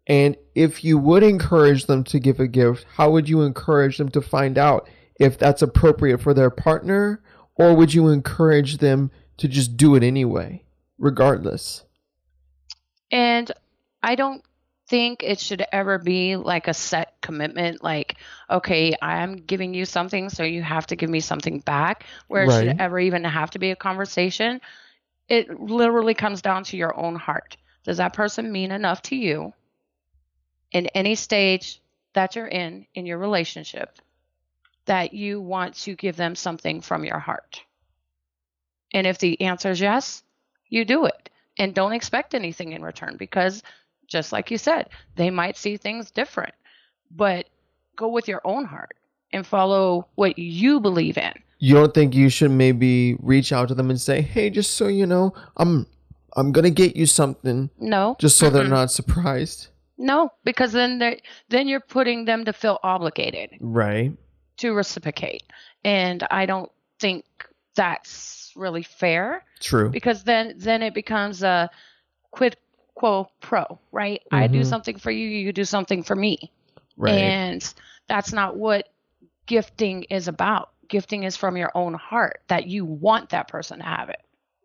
And 0.07 0.37
if 0.55 0.85
you 0.85 0.99
would 0.99 1.23
encourage 1.23 1.87
them 1.87 2.05
to 2.05 2.21
give 2.21 2.41
a 2.41 2.49
gift, 2.49 2.87
how 2.97 3.11
would 3.11 3.29
you 3.29 3.43
encourage 3.43 3.99
them 3.99 4.11
to 4.11 4.23
find 4.23 4.59
out 4.59 4.89
if 5.21 5.39
that's 5.39 5.63
appropriate 5.63 6.21
for 6.21 6.35
their 6.35 6.51
partner? 6.51 7.23
Or 7.57 7.75
would 7.75 7.95
you 7.95 8.09
encourage 8.09 8.79
them 8.79 9.11
to 9.39 9.49
just 9.49 9.77
do 9.77 9.97
it 9.97 10.05
anyway, 10.05 10.65
regardless? 10.99 11.85
And 13.11 13.51
I 14.03 14.15
don't 14.15 14.45
think 14.89 15.23
it 15.23 15.39
should 15.39 15.65
ever 15.73 15.99
be 15.99 16.37
like 16.37 16.67
a 16.67 16.75
set 16.75 17.15
commitment 17.21 17.85
like 17.85 18.17
okay 18.49 18.95
i'm 19.03 19.37
giving 19.37 19.75
you 19.75 19.85
something 19.85 20.31
so 20.31 20.43
you 20.43 20.63
have 20.63 20.87
to 20.87 20.97
give 20.97 21.11
me 21.11 21.21
something 21.21 21.61
back 21.61 22.07
where 22.29 22.45
it 22.45 22.49
Right. 22.49 22.69
should 22.69 22.81
ever 22.81 22.99
even 22.99 23.23
have 23.25 23.51
to 23.51 23.59
be 23.59 23.71
a 23.71 23.77
conversation 23.77 24.61
it 25.29 25.61
literally 25.61 26.15
comes 26.15 26.41
down 26.41 26.65
to 26.65 26.79
your 26.79 26.99
own 26.99 27.17
heart 27.17 27.59
does 27.89 27.97
that 27.97 28.13
person 28.13 28.53
mean 28.53 28.71
enough 28.71 29.01
to 29.01 29.17
you 29.17 29.55
in 30.73 30.89
any 30.89 31.15
stage 31.15 31.81
that 32.13 32.37
you're 32.37 32.47
in 32.47 32.85
in 32.95 33.07
your 33.07 33.17
relationship 33.17 33.99
that 34.85 35.15
you 35.15 35.41
want 35.41 35.75
to 35.75 35.95
give 35.95 36.15
them 36.15 36.35
something 36.35 36.83
from 36.83 37.03
your 37.03 37.19
heart? 37.19 37.63
And 38.93 39.07
if 39.07 39.17
the 39.17 39.41
answer 39.41 39.71
is 39.71 39.81
yes 39.81 40.23
you 40.69 40.85
do 40.85 41.07
it. 41.07 41.31
And 41.57 41.75
don't 41.75 41.95
expect 41.95 42.35
anything 42.35 42.73
in 42.73 42.83
return 42.83 43.17
because 43.17 43.63
just 44.07 44.33
like 44.33 44.51
you 44.51 44.59
said 44.59 44.91
they 45.17 45.31
might 45.31 45.57
see 45.57 45.79
things 45.79 46.11
different. 46.11 46.53
But 47.11 47.49
go 47.97 48.09
with 48.09 48.29
your 48.29 48.43
own 48.45 48.67
heart 48.67 48.99
and 49.33 49.47
follow 49.47 50.09
what 50.15 50.39
you 50.39 50.79
believe 50.79 51.17
in. 51.17 51.33
You 51.59 51.73
don't 51.73 51.95
think 51.95 52.15
you 52.15 52.29
should 52.29 52.51
maybe 52.51 53.17
reach 53.21 53.51
out 53.51 53.69
to 53.69 53.75
them 53.75 53.89
and 53.89 53.99
say, 53.99 54.21
"Hey, 54.21 54.51
just 54.51 54.75
so 54.75 54.89
you 54.89 55.07
know, 55.07 55.33
I'm 55.57 55.87
I'm 56.37 56.53
gonna 56.53 56.71
get 56.71 56.97
you 56.97 57.07
something, 57.07 57.71
no 57.79 58.17
just 58.19 58.39
so 58.39 58.51
they're 58.51 58.69
not 58.69 58.91
surprised." 58.91 59.69
no 60.01 60.31
because 60.45 60.71
then 60.73 60.99
they 61.01 61.21
then 61.49 61.67
you're 61.67 61.81
putting 61.81 62.25
them 62.25 62.45
to 62.45 62.53
feel 62.53 62.79
obligated 62.85 63.51
Right. 63.61 64.13
to 64.59 64.73
reciprocate 64.73 65.43
and 65.85 66.25
i 66.31 66.47
don't 66.47 66.71
think 67.01 67.25
that's 67.75 68.53
really 68.55 68.85
fair 68.85 69.45
True. 69.61 69.89
because 69.89 70.23
then 70.23 70.55
then 70.57 70.83
it 70.83 70.95
becomes 70.95 71.43
a 71.43 71.69
quid 72.31 72.57
quo 72.95 73.29
pro 73.41 73.65
right 73.91 74.23
i 74.31 74.47
do 74.47 74.61
Mhm. 74.61 74.67
something 74.67 74.99
for 74.99 75.11
you 75.11 75.27
you 75.29 75.53
do 75.53 75.65
something 75.65 76.03
for 76.05 76.15
me 76.15 76.51
Right. 76.97 77.15
And 77.15 77.75
that's 78.09 78.33
not 78.33 78.57
what 78.57 78.89
gifting 79.47 80.03
is 80.11 80.27
about. 80.27 80.71
Gifting 80.89 81.23
is 81.23 81.37
from 81.37 81.57
your 81.57 81.71
own 81.77 81.95
heart 81.95 82.41
that 82.49 82.67
you 82.67 82.85
want 82.85 83.29
that 83.31 83.47
person 83.47 83.79
to 83.79 83.85
have 83.85 84.09
it, 84.09 84.21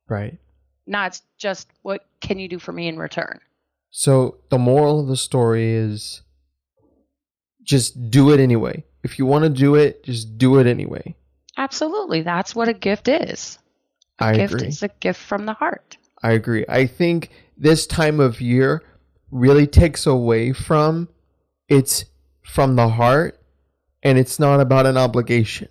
right. 0.10 0.40
Not 0.86 1.20
just 1.38 1.68
what 1.82 2.06
can 2.22 2.40
you 2.40 2.48
do 2.48 2.60
for 2.60 2.72
me 2.72 2.88
in 2.88 2.98
return. 2.98 3.40
So 3.92 4.38
the 4.50 4.58
moral 4.58 5.00
of 5.00 5.08
the 5.08 5.18
story 5.18 5.72
is 5.72 6.22
just 7.64 8.10
do 8.10 8.32
it 8.32 8.40
anyway. 8.40 8.84
If 9.04 9.20
you 9.20 9.26
want 9.26 9.44
to 9.44 9.50
do 9.50 9.76
it, 9.76 10.04
just 10.04 10.38
do 10.38 10.60
it 10.60 10.68
anyway. 10.68 11.16
Absolutely. 11.58 12.22
That's 12.22 12.56
what 12.56 12.68
a 12.68 12.74
gift 12.74 13.08
is. 13.08 13.60
A 14.20 14.26
I 14.26 14.34
gift 14.36 14.54
agree. 14.56 14.68
is 14.68 14.84
a 14.84 14.90
gift 15.00 15.22
from 15.22 15.46
the 15.46 15.54
heart. 15.54 15.98
I 16.22 16.32
agree. 16.32 16.66
I 16.68 16.88
think 16.88 17.30
this 17.58 17.86
time 17.86 18.20
of 18.20 18.42
year 18.42 18.82
really 19.32 19.68
takes 19.68 20.06
away 20.06 20.54
from 20.54 21.10
it's 21.68 22.06
from 22.44 22.76
the 22.76 22.90
heart 22.90 23.40
and 24.04 24.18
it's 24.18 24.40
not 24.40 24.60
about 24.60 24.86
an 24.86 24.98
obligation, 24.98 25.70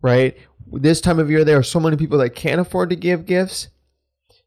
right? 0.00 0.36
This 0.72 1.00
time 1.00 1.18
of 1.18 1.30
year, 1.30 1.44
there 1.44 1.58
are 1.58 1.62
so 1.62 1.78
many 1.80 1.96
people 1.96 2.18
that 2.18 2.30
can't 2.30 2.60
afford 2.60 2.90
to 2.90 2.96
give 2.96 3.26
gifts. 3.26 3.68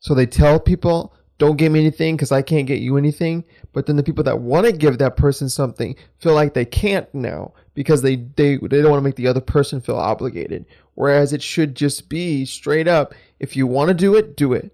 So 0.05 0.13
they 0.13 0.27
tell 0.27 0.59
people, 0.59 1.15
don't 1.39 1.57
give 1.57 1.71
me 1.71 1.79
anything 1.79 2.15
because 2.15 2.31
I 2.31 2.43
can't 2.43 2.67
get 2.67 2.79
you 2.79 2.95
anything. 2.95 3.43
But 3.73 3.87
then 3.87 3.95
the 3.95 4.03
people 4.03 4.23
that 4.25 4.39
want 4.39 4.67
to 4.67 4.71
give 4.71 4.99
that 4.99 5.17
person 5.17 5.49
something 5.49 5.95
feel 6.19 6.35
like 6.35 6.53
they 6.53 6.63
can't 6.63 7.11
now 7.11 7.53
because 7.73 8.03
they, 8.03 8.17
they, 8.17 8.57
they 8.57 8.81
don't 8.83 8.91
want 8.91 8.99
to 8.99 9.03
make 9.03 9.15
the 9.15 9.25
other 9.25 9.41
person 9.41 9.81
feel 9.81 9.95
obligated. 9.95 10.67
Whereas 10.93 11.33
it 11.33 11.41
should 11.41 11.73
just 11.73 12.07
be 12.07 12.45
straight 12.45 12.87
up 12.87 13.15
if 13.39 13.55
you 13.55 13.65
want 13.65 13.87
to 13.87 13.95
do 13.95 14.13
it, 14.13 14.37
do 14.37 14.53
it 14.53 14.71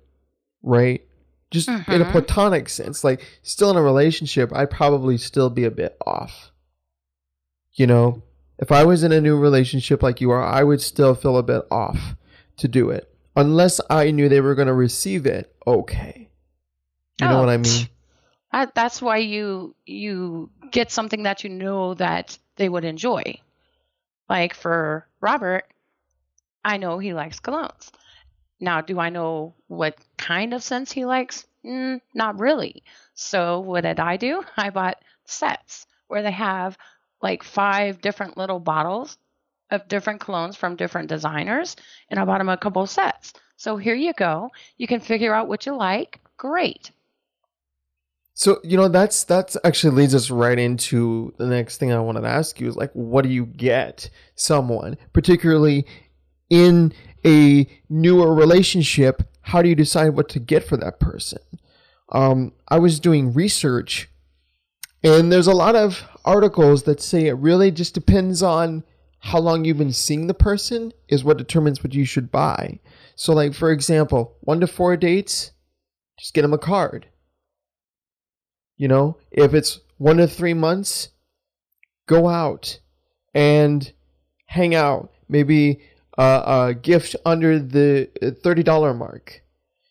right? 0.63 1.01
Just 1.49 1.69
in 1.69 2.01
a 2.01 2.05
Mhm. 2.05 2.11
platonic 2.11 2.67
sense, 2.67 3.03
like 3.03 3.21
still 3.41 3.71
in 3.71 3.77
a 3.77 3.81
relationship, 3.81 4.51
I'd 4.53 4.69
probably 4.69 5.17
still 5.17 5.49
be 5.49 5.63
a 5.63 5.71
bit 5.71 5.95
off. 6.05 6.51
You 7.73 7.87
know, 7.87 8.21
if 8.59 8.69
I 8.71 8.83
was 8.83 9.03
in 9.03 9.13
a 9.13 9.21
new 9.21 9.37
relationship 9.37 10.03
like 10.03 10.19
you 10.19 10.29
are, 10.31 10.43
I 10.43 10.63
would 10.63 10.81
still 10.81 11.15
feel 11.15 11.37
a 11.37 11.43
bit 11.43 11.63
off 11.71 12.15
to 12.57 12.67
do 12.67 12.89
it. 12.89 13.10
Unless 13.35 13.79
I 13.89 14.11
knew 14.11 14.27
they 14.29 14.41
were 14.41 14.55
going 14.55 14.67
to 14.67 14.73
receive 14.73 15.25
it 15.25 15.55
okay. 15.65 16.29
You 17.19 17.27
know 17.27 17.37
Oh, 17.37 17.39
what 17.41 17.49
I 17.49 17.57
mean? 17.57 17.87
I, 18.51 18.67
that's 18.73 19.01
why 19.01 19.17
you 19.17 19.75
you 19.85 20.49
get 20.71 20.91
something 20.91 21.23
that 21.23 21.43
you 21.43 21.49
know 21.49 21.93
that 21.95 22.37
they 22.57 22.67
would 22.67 22.83
enjoy. 22.83 23.39
Like 24.29 24.53
for 24.53 25.07
Robert, 25.21 25.65
I 26.63 26.77
know 26.77 26.99
he 26.99 27.13
likes 27.13 27.39
colognes. 27.39 27.91
Now, 28.59 28.81
do 28.81 28.99
I 28.99 29.09
know 29.09 29.55
what 29.67 29.95
kind 30.17 30.53
of 30.53 30.63
scents 30.63 30.91
he 30.91 31.05
likes? 31.05 31.45
Mm, 31.65 32.01
not 32.13 32.39
really. 32.39 32.83
So 33.13 33.59
what 33.59 33.81
did 33.81 33.99
I 33.99 34.17
do? 34.17 34.43
I 34.57 34.69
bought 34.69 35.01
sets 35.25 35.87
where 36.07 36.21
they 36.21 36.31
have 36.31 36.77
like 37.21 37.43
five 37.43 38.01
different 38.01 38.37
little 38.37 38.59
bottles 38.59 39.17
of 39.71 39.87
different 39.87 40.21
colognes 40.21 40.55
from 40.55 40.75
different 40.75 41.09
designers, 41.09 41.75
and 42.09 42.19
I 42.19 42.25
bought 42.25 42.39
them 42.39 42.49
a 42.49 42.57
couple 42.57 42.85
sets. 42.85 43.33
So 43.57 43.77
here 43.77 43.95
you 43.95 44.13
go. 44.13 44.49
You 44.77 44.87
can 44.87 44.99
figure 44.99 45.33
out 45.33 45.47
what 45.47 45.65
you 45.65 45.75
like. 45.75 46.19
Great. 46.37 46.91
So, 48.33 48.59
you 48.63 48.77
know, 48.77 48.87
that's 48.87 49.23
that's 49.23 49.55
actually 49.63 49.95
leads 49.95 50.15
us 50.15 50.29
right 50.31 50.57
into 50.57 51.33
the 51.37 51.45
next 51.45 51.77
thing 51.77 51.91
I 51.91 51.99
wanted 51.99 52.21
to 52.21 52.27
ask 52.27 52.59
you 52.59 52.67
is 52.67 52.75
like 52.75 52.91
what 52.93 53.23
do 53.23 53.29
you 53.29 53.45
get 53.45 54.09
someone, 54.35 54.97
particularly 55.13 55.85
in 56.49 56.93
a 57.25 57.67
newer 57.89 58.33
relationship, 58.33 59.23
how 59.41 59.61
do 59.61 59.69
you 59.69 59.75
decide 59.75 60.09
what 60.09 60.27
to 60.29 60.39
get 60.39 60.63
for 60.63 60.77
that 60.77 60.99
person? 60.99 61.39
Um, 62.11 62.53
I 62.67 62.79
was 62.79 62.99
doing 62.99 63.33
research 63.33 64.09
and 65.03 65.31
there's 65.31 65.47
a 65.47 65.53
lot 65.53 65.75
of 65.75 66.03
articles 66.25 66.83
that 66.83 67.01
say 67.01 67.27
it 67.27 67.33
really 67.33 67.71
just 67.71 67.93
depends 67.93 68.43
on 68.43 68.83
how 69.21 69.39
long 69.39 69.63
you've 69.63 69.77
been 69.77 69.93
seeing 69.93 70.27
the 70.27 70.33
person 70.33 70.91
is 71.07 71.23
what 71.23 71.37
determines 71.37 71.83
what 71.83 71.93
you 71.93 72.05
should 72.05 72.31
buy. 72.31 72.79
So 73.15 73.33
like 73.33 73.53
for 73.53 73.71
example, 73.71 74.35
1 74.41 74.59
to 74.61 74.67
4 74.67 74.97
dates, 74.97 75.51
just 76.19 76.33
get 76.33 76.43
them 76.43 76.53
a 76.53 76.57
card. 76.57 77.07
You 78.77 78.87
know, 78.87 79.17
if 79.31 79.53
it's 79.53 79.79
one 79.97 80.17
to 80.17 80.27
three 80.27 80.55
months, 80.55 81.09
go 82.07 82.27
out 82.27 82.79
and 83.35 83.91
hang 84.47 84.73
out. 84.73 85.11
Maybe 85.29 85.81
uh, 86.17 86.67
a 86.69 86.73
gift 86.73 87.15
under 87.23 87.59
the 87.59 88.09
thirty 88.43 88.63
dollar 88.63 88.93
mark. 88.95 89.43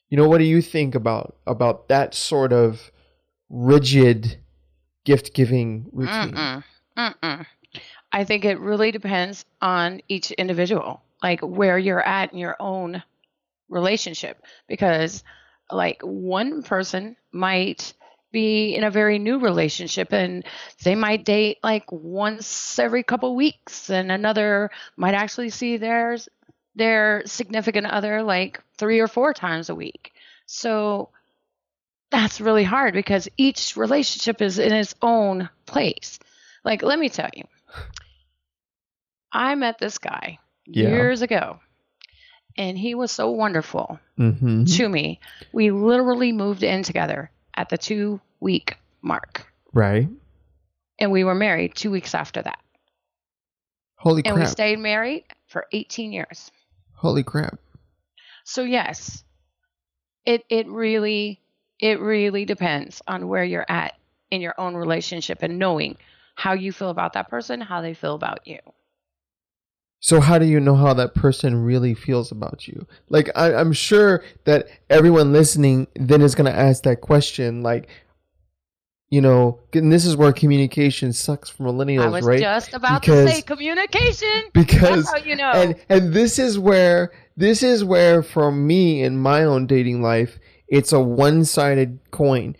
You 0.08 0.16
know, 0.16 0.28
what 0.28 0.38
do 0.38 0.44
you 0.44 0.60
think 0.60 0.96
about 0.96 1.37
about 1.46 1.88
that 1.88 2.14
sort 2.14 2.52
of 2.52 2.90
rigid 3.49 4.38
gift 5.04 5.34
giving 5.34 5.87
routine? 5.92 6.32
Mm-mm. 6.32 6.64
Mm-mm. 6.99 7.46
I 8.12 8.25
think 8.25 8.45
it 8.45 8.59
really 8.59 8.90
depends 8.90 9.45
on 9.61 10.00
each 10.09 10.31
individual, 10.33 11.02
like 11.23 11.40
where 11.40 11.79
you're 11.79 12.02
at 12.02 12.33
in 12.33 12.38
your 12.38 12.57
own 12.59 13.02
relationship. 13.69 14.43
Because, 14.67 15.23
like, 15.71 16.02
one 16.02 16.62
person 16.62 17.17
might 17.33 17.93
be 18.33 18.75
in 18.75 18.85
a 18.85 18.90
very 18.90 19.19
new 19.19 19.38
relationship 19.40 20.12
and 20.12 20.45
they 20.85 20.95
might 20.95 21.25
date 21.25 21.59
like 21.64 21.90
once 21.90 22.79
every 22.79 23.02
couple 23.02 23.35
weeks, 23.35 23.90
and 23.90 24.12
another 24.12 24.71
might 24.97 25.14
actually 25.14 25.50
see 25.50 25.76
theirs 25.76 26.29
their 26.76 27.23
significant 27.26 27.87
other 27.87 28.23
like 28.23 28.62
three 28.79 29.00
or 29.00 29.09
four 29.09 29.35
times 29.35 29.69
a 29.69 29.75
week. 29.75 30.12
So 30.47 31.11
that's 32.11 32.40
really 32.40 32.64
hard 32.64 32.95
because 32.95 33.29
each 33.37 33.76
relationship 33.76 34.40
is 34.40 34.59
in 34.59 34.73
its 34.73 34.95
own 35.02 35.49
place. 35.67 36.19
Like, 36.64 36.83
let 36.83 36.99
me 36.99 37.09
tell 37.09 37.31
you, 37.35 37.45
I 39.33 39.55
met 39.55 39.79
this 39.79 39.99
guy 39.99 40.39
Yeah. 40.67 40.89
years 40.89 41.23
ago, 41.23 41.61
and 42.57 42.77
he 42.77 42.95
was 42.95 43.11
so 43.11 43.31
wonderful 43.31 43.99
Mm-hmm. 44.19 44.65
to 44.65 44.89
me. 44.89 45.21
We 45.53 45.71
literally 45.71 46.33
moved 46.33 46.62
in 46.62 46.83
together 46.83 47.31
at 47.57 47.69
the 47.69 47.79
two 47.79 48.21
week 48.41 48.77
mark, 49.03 49.50
Right. 49.73 50.09
and 50.99 51.11
we 51.11 51.25
were 51.25 51.35
married 51.35 51.75
two 51.75 51.91
weeks 51.91 52.15
after 52.15 52.43
that. 52.43 52.59
Holy 53.97 54.23
crap. 54.23 54.35
And 54.35 54.43
we 54.43 54.47
stayed 54.49 54.79
married 54.79 55.25
for 55.47 55.67
18 55.73 56.12
years. 56.12 56.50
Holy 56.95 57.23
crap! 57.23 57.59
So 58.45 58.62
yes, 58.62 59.25
it 60.27 60.45
it 60.50 60.67
really 60.69 61.41
it 61.81 61.99
really 62.00 62.45
depends 62.45 63.00
on 63.07 63.29
where 63.29 63.45
you're 63.45 63.65
at 63.69 63.95
in 64.31 64.41
your 64.43 64.55
own 64.59 64.75
relationship 64.75 65.39
and 65.43 65.59
knowing 65.59 65.97
how 66.34 66.52
you 66.52 66.72
feel 66.72 66.90
about 66.90 67.12
that 67.14 67.28
person, 67.28 67.60
how 67.60 67.80
they 67.80 67.94
feel 67.94 68.14
about 68.14 68.46
you. 68.46 68.58
So 70.02 70.20
how 70.20 70.38
do 70.38 70.46
you 70.46 70.60
know 70.60 70.76
how 70.76 70.94
that 70.94 71.14
person 71.14 71.62
really 71.62 71.92
feels 71.94 72.32
about 72.32 72.66
you? 72.66 72.87
Like 73.10 73.28
I, 73.37 73.54
I'm 73.54 73.72
sure 73.75 74.22
that 74.44 74.66
everyone 74.88 75.32
listening 75.32 75.88
then 75.94 76.22
is 76.22 76.34
gonna 76.34 76.50
ask 76.50 76.84
that 76.84 77.02
question, 77.02 77.62
like, 77.62 77.88
you 79.10 79.20
know, 79.20 79.58
and 79.75 79.92
this 79.92 80.06
is 80.06 80.16
where 80.16 80.32
communication 80.32 81.12
sucks 81.12 81.50
for 81.50 81.64
millennials, 81.64 82.04
I 82.04 82.08
was 82.08 82.25
right? 82.25 82.40
just 82.40 82.72
about 82.72 83.02
Because- 83.02 83.28
to 83.28 83.34
say 83.37 83.42
communication. 83.42 84.44
because 84.54 85.04
That's 85.04 85.10
how 85.10 85.28
you 85.28 85.37
know. 85.37 85.50
and 85.50 85.75
and 85.90 86.14
this 86.14 86.38
is 86.38 86.58
where 86.58 87.10
this 87.37 87.62
is 87.62 87.84
where 87.84 88.22
for 88.22 88.50
me 88.50 89.02
in 89.02 89.18
my 89.18 89.44
own 89.44 89.66
dating 89.66 90.00
life 90.02 90.38
it's 90.68 90.92
a 90.92 91.00
one-sided 91.00 91.99
coin 92.12 92.54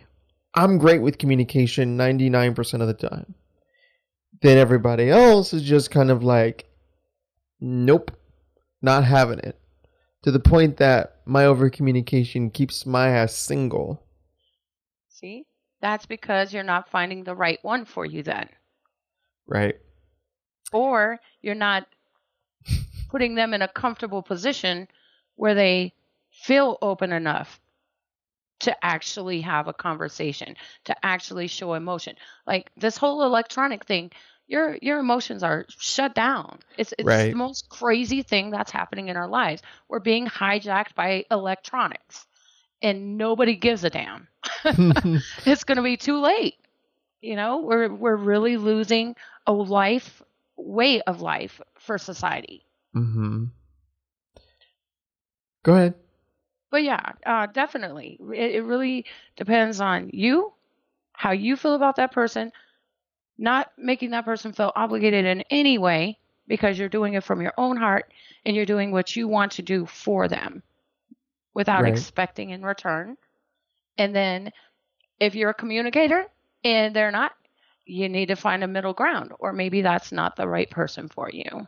i'm 0.55 0.79
great 0.79 1.01
with 1.03 1.19
communication 1.19 1.97
99% 1.99 2.81
of 2.81 2.89
the 2.89 2.95
time 2.95 3.35
then 4.43 4.59
everybody 4.59 5.11
else 5.11 5.53
is 5.53 5.63
just 5.63 5.91
kind 5.91 6.11
of 6.11 6.23
like 6.23 6.67
nope 7.61 8.11
not 8.83 9.05
having 9.05 9.39
it 9.41 9.59
to 10.23 10.31
the 10.31 10.41
point 10.41 10.77
that 10.79 11.17
my 11.27 11.45
over 11.45 11.69
communication 11.71 12.51
keeps 12.51 12.87
my 12.87 13.09
ass 13.09 13.35
single 13.35 14.03
See? 15.09 15.45
That's 15.83 16.07
because 16.07 16.53
you're 16.53 16.63
not 16.63 16.89
finding 16.89 17.25
the 17.25 17.35
right 17.35 17.59
one 17.63 17.85
for 17.85 18.07
you 18.07 18.23
then. 18.23 18.49
right 19.47 19.77
Or 20.73 21.21
you're 21.43 21.55
not 21.55 21.87
putting 23.11 23.35
them 23.35 23.53
in 23.53 23.63
a 23.63 23.69
comfortable 23.69 24.23
position 24.23 24.89
where 25.37 25.55
they 25.55 25.93
feel 26.31 26.79
open 26.81 27.13
enough 27.13 27.61
to 28.61 28.85
actually 28.85 29.41
have 29.43 29.69
a 29.69 29.73
conversation, 29.75 30.57
to 30.85 30.97
actually 31.05 31.49
show 31.49 31.75
emotion. 31.75 32.17
Like 32.47 32.71
this 32.77 32.97
whole 32.97 33.23
electronic 33.25 33.85
thing, 33.87 34.11
your 34.47 34.77
your 34.83 34.99
emotions 35.01 35.43
are 35.43 35.67
shut 35.79 36.15
down. 36.15 36.61
It's 36.77 36.95
it's 36.99 37.17
Right. 37.17 37.31
the 37.31 37.37
most 37.37 37.69
crazy 37.69 38.23
thing 38.23 38.51
that's 38.51 38.71
happening 38.71 39.09
in 39.09 39.17
our 39.17 39.29
lives. 39.29 39.63
We're 39.89 40.01
being 40.01 40.27
hijacked 40.27 40.95
by 40.95 41.25
electronics 41.31 42.27
and 42.83 43.17
nobody 43.19 43.57
gives 43.57 43.85
a 43.85 43.91
damn. 43.91 44.29
it's 45.45 45.65
going 45.65 45.77
to 45.77 45.83
be 45.83 45.97
too 45.97 46.19
late. 46.21 46.55
You 47.21 47.37
know, 47.37 47.59
we're 47.59 47.93
we're 47.93 48.17
really 48.17 48.57
losing 48.57 49.17
a 49.47 49.53
life 49.53 50.23
way 50.57 51.01
of 51.03 51.21
life 51.21 51.61
for 51.79 51.99
society. 51.99 52.67
mm-hmm 52.95 53.45
go 55.63 55.75
ahead 55.75 55.95
But 56.71 56.83
yeah, 56.85 57.13
uh, 57.27 57.47
definitely, 57.47 58.19
it, 58.35 58.57
it 58.57 58.63
really 58.65 59.05
depends 59.37 59.81
on 59.81 60.11
you, 60.13 60.53
how 61.13 61.33
you 61.33 61.57
feel 61.57 61.75
about 61.75 61.97
that 61.97 62.13
person, 62.13 62.53
not 63.39 63.71
making 63.79 64.11
that 64.11 64.25
person 64.25 64.53
feel 64.53 64.73
obligated 64.75 65.25
in 65.25 65.43
any 65.51 65.79
way 65.79 66.19
because 66.47 66.79
you're 66.79 66.89
doing 66.89 67.15
it 67.15 67.25
from 67.25 67.41
your 67.41 67.55
own 67.57 67.77
heart 67.77 68.13
and 68.45 68.57
you're 68.57 68.65
doing 68.67 68.91
what 68.93 69.17
you 69.17 69.29
want 69.29 69.53
to 69.53 69.63
do 69.63 69.87
for 69.87 70.29
them 70.29 70.63
without 71.55 71.85
Right. 71.85 71.87
expecting 71.87 72.51
in 72.51 72.63
return. 72.63 73.17
And 73.99 74.15
then 74.15 74.53
if 75.21 75.35
you're 75.35 75.51
a 75.51 75.55
communicator 75.55 76.27
and 76.65 76.95
they're 76.95 77.11
not, 77.13 77.33
you 77.85 78.09
need 78.09 78.27
to 78.29 78.37
find 78.37 78.63
a 78.65 78.69
middle 78.69 78.93
ground, 78.95 79.33
or 79.39 79.53
maybe 79.53 79.83
that's 79.83 80.13
not 80.13 80.37
the 80.37 80.49
right 80.49 80.71
person 80.71 81.09
for 81.09 81.31
you. 81.31 81.67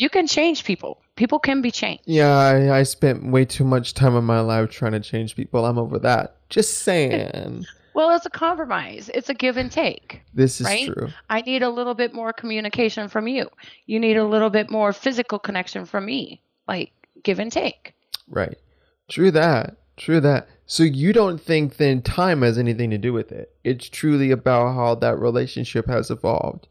You 0.00 0.08
can 0.08 0.26
change 0.26 0.64
people. 0.64 1.02
People 1.16 1.38
can 1.38 1.60
be 1.60 1.70
changed. 1.70 2.04
Yeah, 2.06 2.34
I, 2.34 2.78
I 2.78 2.82
spent 2.84 3.26
way 3.30 3.44
too 3.44 3.64
much 3.64 3.92
time 3.92 4.16
in 4.16 4.24
my 4.24 4.40
life 4.40 4.70
trying 4.70 4.92
to 4.92 5.00
change 5.00 5.36
people. 5.36 5.66
I'm 5.66 5.76
over 5.76 5.98
that. 5.98 6.36
Just 6.48 6.78
saying. 6.78 7.66
Well, 7.92 8.14
it's 8.14 8.24
a 8.24 8.30
compromise. 8.30 9.10
It's 9.12 9.28
a 9.30 9.34
give 9.34 9.56
and 9.56 9.70
take. 9.70 10.22
This 10.32 10.60
is 10.60 10.66
Right? 10.68 10.86
true. 10.86 11.08
I 11.28 11.40
need 11.40 11.64
a 11.64 11.68
little 11.68 11.94
bit 11.94 12.14
more 12.14 12.32
communication 12.32 13.08
from 13.08 13.26
you. 13.26 13.50
You 13.86 13.98
need 13.98 14.16
a 14.16 14.24
little 14.24 14.48
bit 14.48 14.70
more 14.70 14.92
physical 14.92 15.40
connection 15.40 15.84
from 15.84 16.06
me. 16.06 16.40
Like 16.68 16.92
give 17.24 17.40
and 17.40 17.50
take. 17.50 17.94
Right. 18.28 18.56
True 19.10 19.32
that. 19.32 19.78
True 19.96 20.20
that. 20.20 20.48
So 20.66 20.84
you 20.84 21.12
don't 21.12 21.40
think 21.42 21.78
then 21.78 22.00
time 22.00 22.42
has 22.42 22.58
anything 22.58 22.90
to 22.90 22.96
do 22.96 23.12
with 23.12 23.32
it. 23.32 23.56
It's 23.64 23.88
truly 23.88 24.30
about 24.30 24.72
how 24.76 24.94
that 24.94 25.18
relationship 25.18 25.88
has 25.88 26.10
evolved. 26.12 26.68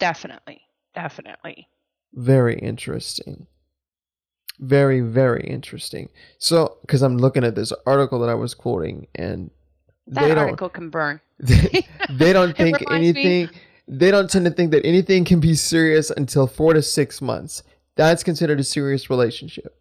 Definitely. 0.00 0.60
Definitely. 0.92 1.68
Very 2.16 2.58
interesting. 2.58 3.46
Very, 4.58 5.00
very 5.00 5.44
interesting. 5.44 6.08
So, 6.38 6.78
because 6.80 7.02
I'm 7.02 7.18
looking 7.18 7.44
at 7.44 7.54
this 7.54 7.72
article 7.86 8.18
that 8.20 8.30
I 8.30 8.34
was 8.34 8.54
quoting, 8.54 9.06
and 9.14 9.50
That 10.06 10.24
they 10.24 10.30
article 10.32 10.70
can 10.70 10.88
burn. 10.88 11.20
they, 11.38 11.86
they 12.10 12.32
don't 12.32 12.56
think 12.56 12.80
reminds 12.80 13.14
me- 13.14 13.22
anything 13.22 13.50
they 13.88 14.10
don't 14.10 14.28
tend 14.28 14.44
to 14.46 14.50
think 14.50 14.72
that 14.72 14.84
anything 14.84 15.24
can 15.24 15.38
be 15.38 15.54
serious 15.54 16.10
until 16.10 16.48
four 16.48 16.72
to 16.74 16.82
six 16.82 17.22
months 17.22 17.62
that's 17.94 18.24
considered 18.24 18.58
a 18.58 18.64
serious 18.64 19.08
relationship 19.10 19.76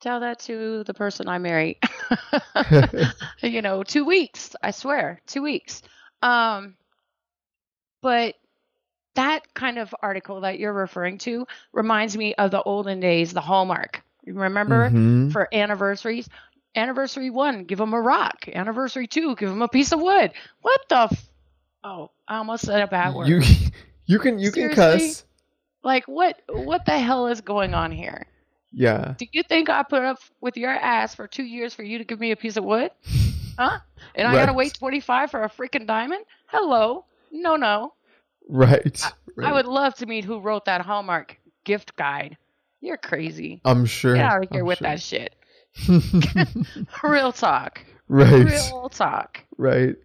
Tell 0.00 0.20
that 0.20 0.38
to 0.40 0.84
the 0.84 0.94
person 0.94 1.26
I 1.26 1.38
marry. 1.38 1.80
you 3.42 3.62
know, 3.62 3.82
two 3.82 4.04
weeks. 4.04 4.54
I 4.62 4.70
swear, 4.70 5.22
two 5.26 5.42
weeks. 5.42 5.82
Um, 6.22 6.76
but 8.02 8.34
that 9.16 9.52
kind 9.54 9.78
of 9.78 9.94
article 10.00 10.40
that 10.42 10.58
you're 10.58 10.72
referring 10.72 11.18
to 11.18 11.46
reminds 11.72 12.16
me 12.16 12.34
of 12.34 12.50
the 12.50 12.62
olden 12.62 13.00
days, 13.00 13.32
the 13.32 13.40
Hallmark. 13.40 14.02
Remember 14.26 14.90
Mhm. 14.90 15.32
for 15.32 15.48
anniversaries? 15.52 16.28
Anniversary 16.74 17.30
one, 17.30 17.64
give 17.64 17.78
them 17.78 17.92
a 17.94 18.00
rock. 18.00 18.48
Anniversary 18.48 19.06
two, 19.06 19.34
give 19.36 19.48
them 19.48 19.62
a 19.62 19.68
piece 19.68 19.92
of 19.92 20.00
wood. 20.00 20.32
What 20.62 20.80
the? 20.88 21.08
F- 21.10 21.28
oh, 21.84 22.10
I 22.28 22.38
almost 22.38 22.64
said 22.66 22.80
a 22.82 22.86
bad 22.86 23.14
word. 23.14 23.28
you 23.28 23.40
you 24.06 24.18
can 24.18 24.38
you 24.38 24.52
can 24.52 24.70
cuss 24.74 25.24
like 25.82 26.04
what? 26.06 26.40
What 26.48 26.84
the 26.84 26.98
hell 26.98 27.28
is 27.28 27.40
going 27.40 27.74
on 27.74 27.92
here? 27.92 28.26
yeah 28.72 29.14
Do 29.16 29.26
you 29.32 29.42
think 29.44 29.70
I 29.70 29.84
put 29.84 30.02
up 30.02 30.18
with 30.40 30.56
your 30.56 30.70
ass 30.72 31.14
for 31.14 31.26
two 31.28 31.44
years 31.44 31.72
for 31.72 31.82
you 31.84 31.98
to 31.98 32.04
give 32.04 32.18
me 32.20 32.32
a 32.32 32.36
piece 32.36 32.56
of 32.56 32.64
wood? 32.64 32.90
Huh? 33.58 33.78
And 34.14 34.28
I 34.28 34.34
gotta 34.34 34.52
wait 34.52 34.74
25 34.74 35.30
for 35.30 35.44
a 35.44 35.48
freaking 35.48 35.86
diamond? 35.86 36.24
Hello? 36.48 37.04
No, 37.32 37.56
no. 37.56 37.94
Right, 38.48 39.02
I 39.04 39.10
right. 39.36 39.52
would 39.54 39.66
love 39.66 39.94
to 39.96 40.06
meet 40.06 40.24
who 40.24 40.40
wrote 40.40 40.64
that 40.66 40.80
Hallmark 40.82 41.38
gift 41.64 41.96
guide. 41.96 42.36
You're 42.80 42.96
crazy. 42.98 43.60
i'm 43.64 43.86
sure 43.86 44.14
Get 44.14 44.24
out 44.24 44.44
of 44.44 44.50
here 44.50 44.60
I'm 44.60 44.66
with 44.66 44.78
sure. 44.78 44.88
that 44.88 45.00
shit. 45.02 45.34
Real 47.02 47.32
talk. 47.32 47.80
right 48.08 48.44
Real 48.46 48.88
talk. 48.88 49.40
right 49.56 49.96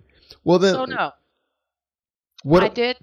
well 0.43 0.60
then 0.60 0.73
So 0.73 0.86
no, 0.86 1.12
what 2.43 2.63
I 2.63 2.69
did. 2.69 2.97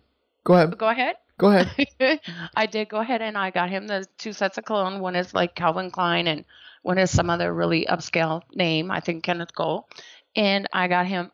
go 0.44 0.55
ahead 0.55 0.77
Go 0.79 0.88
ahead. 0.88 1.16
go 1.38 1.51
ahead 1.53 2.20
I 2.57 2.66
did 2.66 2.88
go 2.88 2.98
ahead 2.98 3.22
and 3.22 3.37
I 3.38 3.51
got 3.51 3.70
him 3.70 3.87
the 3.87 4.07
two 4.18 4.33
sets 4.33 4.59
of 4.59 4.64
cologne. 4.64 5.01
One 5.01 5.14
is 5.16 5.35
like 5.35 5.55
Calvin 5.55 5.90
Klein 5.90 6.27
and 6.27 6.44
one 6.83 6.98
is 6.98 7.11
some 7.11 7.31
other 7.31 7.53
really 7.55 7.87
upscale 7.88 8.42
name, 8.55 8.90
I 8.90 9.01
think 9.01 9.22
Kenneth 9.24 9.55
Cole. 9.55 9.88
And 10.37 10.66
I 10.72 10.88
got 10.88 11.07
him 11.07 11.31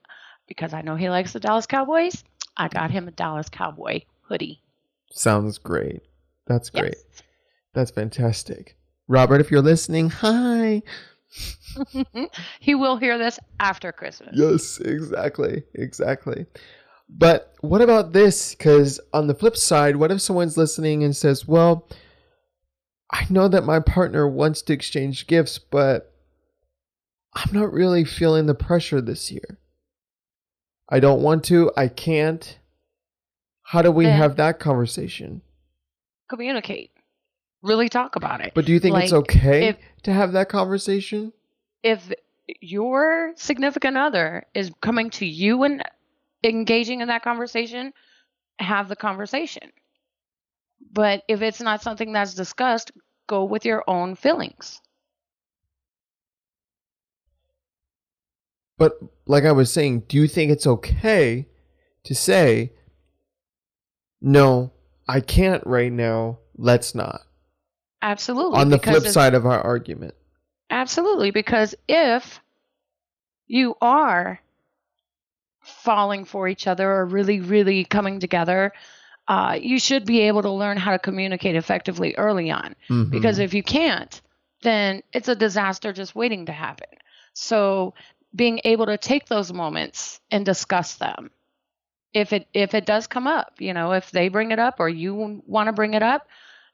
because 0.49 0.73
I 0.75 0.83
know 0.83 0.97
he 0.97 1.09
likes 1.11 1.33
the 1.33 1.41
Dallas 1.41 1.67
Cowboys. 1.67 2.25
I 2.57 2.69
got 2.69 2.91
him 2.91 3.09
a 3.09 3.11
Dallas 3.11 3.49
Cowboy 3.49 4.03
hoodie. 4.23 4.61
Sounds 5.11 5.59
great. 5.59 6.03
That's 6.47 6.71
Yes. 6.73 6.81
great. 6.81 6.97
That's 7.73 7.91
fantastic. 7.91 8.77
Robert, 9.09 9.41
if 9.41 9.51
you're 9.51 9.63
listening, 9.63 10.11
hi. 10.11 10.83
he 12.61 12.75
will 12.75 12.97
hear 12.97 13.19
this 13.19 13.39
after 13.59 13.91
Christmas. 13.93 14.31
Yes, 14.35 14.79
exactly. 14.79 15.65
Exactly. 15.75 16.47
But 17.09 17.53
what 17.61 17.83
about 17.83 18.13
this? 18.13 18.55
Because 18.55 19.01
on 19.13 19.27
the 19.27 19.35
flip 19.35 19.57
side, 19.57 19.97
what 19.97 20.11
if 20.13 20.21
someone's 20.23 20.57
listening 20.57 21.03
and 21.03 21.15
says, 21.17 21.47
Well, 21.47 21.89
I 23.11 23.27
know 23.29 23.49
that 23.49 23.65
my 23.65 23.81
partner 23.81 24.27
wants 24.29 24.63
to 24.63 24.73
exchange 24.73 25.27
gifts, 25.27 25.59
but 25.59 26.13
I'm 27.35 27.53
not 27.53 27.73
really 27.73 28.05
feeling 28.05 28.47
the 28.47 28.55
pressure 28.55 29.01
this 29.01 29.31
year. 29.31 29.59
I 30.89 31.01
don't 31.01 31.23
want 31.23 31.45
to. 31.45 31.73
I 31.77 31.89
can't. 31.89 32.59
How 33.63 33.83
do 33.83 33.91
we 33.91 34.05
Then- 34.05 34.19
have 34.19 34.37
that 34.37 34.59
conversation? 34.59 35.43
Communicate. 36.29 36.91
Really 37.63 37.89
talk 37.89 38.17
about 38.17 38.41
it. 38.43 38.53
But 38.55 38.67
do 38.67 38.73
you 38.73 38.81
think 38.81 38.97
it's 38.97 39.13
okay 39.13 39.69
if- 39.69 39.79
to 40.03 40.13
have 40.13 40.33
that 40.33 40.49
conversation? 40.49 41.33
if 41.83 42.11
your 42.61 43.33
significant 43.37 43.97
other 43.97 44.47
is 44.55 44.73
coming 44.81 45.11
to 45.11 45.27
you 45.27 45.63
and 45.65 45.83
engaging 46.43 47.01
in 47.01 47.09
that 47.09 47.23
conversation, 47.23 47.93
have 48.59 48.89
the 48.89 48.97
conversation. 48.97 49.71
But 50.93 51.25
if 51.29 51.43
it's 51.43 51.61
not 51.61 51.83
something 51.83 52.13
that's 52.13 52.35
discussed, 52.35 52.91
go 53.27 53.45
with 53.45 53.65
your 53.65 53.85
own 53.87 54.15
feelings. 54.15 54.81
But 58.79 58.99
like 59.27 59.45
I 59.45 59.53
was 59.53 59.73
saying, 59.73 60.01
do 60.09 60.17
you 60.17 60.27
think 60.27 60.51
it's 60.51 60.67
okay 60.67 61.47
to 62.05 62.15
say, 62.15 62.73
no, 64.21 64.73
I 65.09 65.21
can't 65.21 65.65
right 65.67 65.93
now, 65.93 66.39
let's 66.57 66.95
not? 66.95 67.21
Absolutely. 68.03 68.59
On 68.59 68.69
the 68.71 68.79
flip 68.79 69.05
side 69.07 69.35
of 69.35 69.47
our 69.47 69.61
argument. 69.61 70.15
Absolutely. 70.71 71.31
Because 71.31 71.75
if 71.89 72.41
you 73.47 73.77
are 73.81 74.41
falling 75.63 76.25
for 76.25 76.49
each 76.49 76.67
other 76.67 76.91
or 76.91 77.07
really, 77.07 77.41
really 77.41 77.85
coming 77.85 78.21
together, 78.21 78.73
uh, 79.29 79.59
you 79.61 79.79
should 79.79 80.05
be 80.05 80.21
able 80.21 80.43
to 80.43 80.51
learn 80.51 80.77
how 80.77 80.91
to 80.93 80.99
communicate 80.99 81.57
effectively 81.57 82.15
early 82.17 82.51
on. 82.51 82.75
Mhm. 82.91 83.11
because 83.11 83.39
if 83.39 83.55
you 83.55 83.63
can't 83.63 84.21
then 84.63 85.03
it's 85.13 85.29
a 85.29 85.35
disaster 85.35 85.93
just 85.93 86.15
waiting 86.15 86.47
to 86.47 86.53
happen 86.53 86.89
so 87.35 87.93
being 88.35 88.61
able 88.65 88.87
to 88.87 88.99
take 88.99 89.27
those 89.27 89.53
moments 89.53 90.21
and 90.31 90.45
discuss 90.45 90.95
them 90.97 91.31
if 92.13 92.33
it 92.33 92.47
if 92.55 92.75
it 92.75 92.87
does 92.87 93.07
come 93.07 93.27
up 93.27 93.55
you 93.59 93.73
know 93.75 93.93
if 93.93 94.11
they 94.11 94.29
bring 94.29 94.51
it 94.53 94.59
up 94.59 94.77
or 94.79 94.89
you 94.89 95.43
want 95.47 95.67
to 95.69 95.73
bring 95.73 95.95
it 95.95 96.03
up 96.03 96.27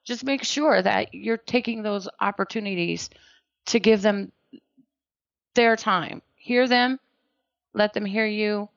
just 0.05 0.25
make 0.25 0.43
sure 0.45 0.81
that 0.81 1.15
you're 1.15 1.37
taking 1.37 1.83
those 1.83 2.09
opportunities 2.21 3.11
to 3.67 3.79
give 3.79 4.03
them 4.03 4.33
their 5.55 5.77
time 5.77 6.23
hear 6.37 6.67
them 6.69 6.99
let 7.75 7.93
them 7.93 8.05
hear 8.05 8.27
you 8.27 8.69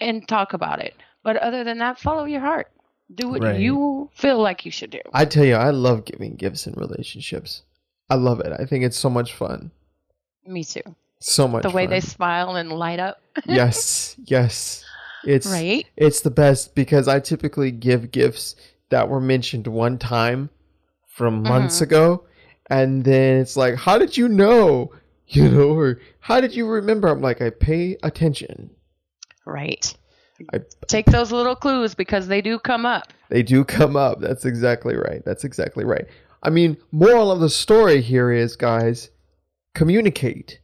and 0.00 0.26
talk 0.28 0.52
about 0.52 0.80
it 0.80 0.94
but 1.22 1.36
other 1.36 1.64
than 1.64 1.78
that 1.78 1.98
follow 1.98 2.24
your 2.24 2.40
heart 2.40 2.70
do 3.14 3.28
what 3.28 3.42
Right. 3.42 3.60
you 3.60 4.10
feel 4.14 4.40
like 4.40 4.64
you 4.64 4.70
should 4.70 4.90
do 4.90 5.00
I 5.12 5.24
tell 5.26 5.44
you, 5.44 5.54
I 5.54 5.70
love 5.70 6.04
giving 6.06 6.34
gifts 6.36 6.66
in 6.66 6.72
relationships. 6.72 7.62
I 8.08 8.14
love 8.14 8.40
it. 8.40 8.52
I 8.58 8.64
think 8.64 8.82
it's 8.82 8.96
so 8.98 9.10
much 9.10 9.34
fun. 9.34 9.70
me 10.46 10.64
too 10.64 10.82
So 11.26 11.48
much 11.48 11.62
the 11.62 11.70
way 11.70 11.84
fun. 11.84 11.90
they 11.90 12.00
smile 12.00 12.56
and 12.56 12.70
light 12.70 13.00
up. 13.00 13.20
yes, 13.46 14.14
yes. 14.24 14.84
It's 15.24 15.46
right? 15.46 15.86
it's 15.96 16.20
the 16.20 16.30
best 16.30 16.74
because 16.74 17.08
I 17.08 17.18
typically 17.20 17.70
give 17.70 18.10
gifts 18.10 18.56
that 18.90 19.08
were 19.08 19.20
mentioned 19.20 19.66
one 19.66 19.96
time 19.98 20.50
from 21.06 21.42
months 21.42 21.78
Mhm. 21.78 21.82
ago 21.82 22.24
and 22.68 23.04
then 23.04 23.38
it's 23.40 23.56
like 23.56 23.76
how 23.76 23.96
did 23.98 24.16
you 24.16 24.28
know 24.28 24.92
you 25.28 25.48
know 25.48 25.70
or 25.70 25.98
how 26.20 26.40
did 26.40 26.54
you 26.54 26.66
remember 26.66 27.08
i'm 27.08 27.20
like 27.22 27.40
i 27.40 27.48
pay 27.50 27.96
attention 28.02 28.70
Right. 29.46 29.94
I, 30.52 30.60
Take 30.88 31.06
those 31.06 31.30
little 31.32 31.54
clues 31.56 31.94
because 31.94 32.26
they 32.26 32.40
do 32.42 32.58
come 32.58 32.84
up. 32.84 33.12
they 33.30 33.42
do 33.42 33.64
come 33.64 33.96
up 33.96 34.20
that's 34.20 34.44
exactly 34.44 34.96
right 34.96 35.22
that's 35.24 35.44
exactly 35.44 35.84
right 35.84 36.06
i 36.42 36.50
mean 36.50 36.76
moral 36.92 37.30
of 37.30 37.40
the 37.40 37.48
story 37.50 38.00
here 38.02 38.30
is 38.32 38.56
guys 38.56 39.10
communicate 39.74 40.60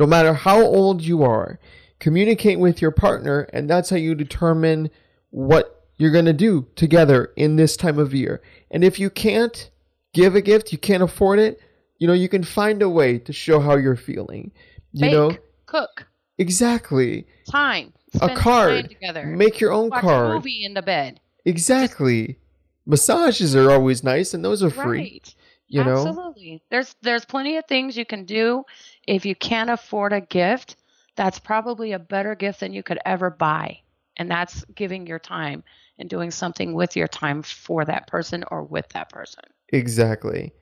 no 0.00 0.06
matter 0.06 0.32
how 0.32 0.60
old 0.60 1.02
you 1.02 1.22
are 1.22 1.60
communicate 2.00 2.58
with 2.58 2.80
your 2.82 2.90
partner 2.90 3.42
and 3.52 3.68
that's 3.70 3.90
how 3.90 3.96
you 3.96 4.14
determine 4.14 4.90
what 5.30 5.86
you're 5.98 6.10
going 6.10 6.24
to 6.24 6.32
do 6.32 6.66
together 6.74 7.30
in 7.36 7.56
this 7.56 7.76
time 7.76 7.98
of 7.98 8.14
year 8.14 8.40
and 8.70 8.82
if 8.82 8.98
you 8.98 9.10
can't 9.10 9.70
give 10.14 10.34
a 10.34 10.40
gift 10.40 10.72
you 10.72 10.78
can't 10.78 11.02
afford 11.02 11.38
it 11.38 11.60
you 11.98 12.06
know 12.06 12.14
you 12.14 12.28
can 12.28 12.42
find 12.42 12.80
a 12.82 12.88
way 12.88 13.18
to 13.18 13.32
show 13.32 13.60
how 13.60 13.76
you're 13.76 13.94
feeling 13.96 14.50
you 14.92 15.02
Bake, 15.02 15.12
know 15.12 15.36
cook, 15.66 16.06
exactly 16.38 17.26
time. 17.50 17.92
a 18.14 18.16
spend 18.16 18.30
time 18.30 18.36
card 18.38 18.88
together. 18.88 19.26
make 19.26 19.60
your 19.60 19.72
own 19.72 19.90
Watch 19.90 19.98
a 20.02 20.06
card 20.06 20.34
movie 20.36 20.64
in 20.64 20.72
the 20.74 20.82
bed. 20.82 21.20
exactly 21.44 22.38
massages 22.86 23.54
are 23.54 23.70
always 23.70 24.02
nice 24.02 24.32
and 24.34 24.42
those 24.44 24.62
are 24.62 24.70
free 24.70 24.98
Right. 24.98 25.34
you 25.68 25.84
know 25.84 25.98
Absolutely. 26.08 26.62
There's 26.70 26.96
there's 27.02 27.24
plenty 27.26 27.56
of 27.58 27.66
things 27.66 27.96
you 27.96 28.04
can 28.06 28.24
do 28.24 28.64
if 29.06 29.24
you 29.24 29.34
can't 29.34 29.70
afford 29.70 30.12
a 30.12 30.20
gift. 30.20 30.76
That's 31.16 31.38
probably 31.38 31.92
a 31.92 31.98
better 31.98 32.34
gift 32.34 32.60
than 32.60 32.72
you 32.72 32.82
could 32.82 32.98
ever 33.04 33.28
buy. 33.30 33.80
And 34.16 34.30
that's 34.30 34.64
giving 34.74 35.06
your 35.06 35.18
time 35.18 35.62
and 36.00 36.08
doing 36.08 36.30
something 36.30 36.72
with 36.72 36.96
your 36.96 37.08
time 37.08 37.42
for 37.42 37.84
that 37.84 38.06
person 38.06 38.42
or 38.50 38.64
with 38.64 38.88
that 38.90 39.10
person. 39.10 39.44
exactly 39.72 40.52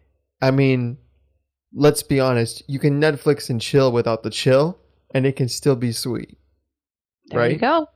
i 0.42 0.50
mean 0.50 0.98
let's 1.72 2.02
be 2.02 2.20
honest 2.20 2.62
you 2.66 2.78
can 2.78 3.00
netflix 3.00 3.48
and 3.48 3.58
chill 3.60 3.90
without 3.90 4.22
the 4.22 4.28
chill 4.30 4.78
and 5.14 5.24
it 5.24 5.34
can 5.36 5.48
still 5.48 5.76
be 5.76 5.92
sweet 5.92 6.36
There 7.28 7.48
you 7.48 7.56
go. 7.56 7.88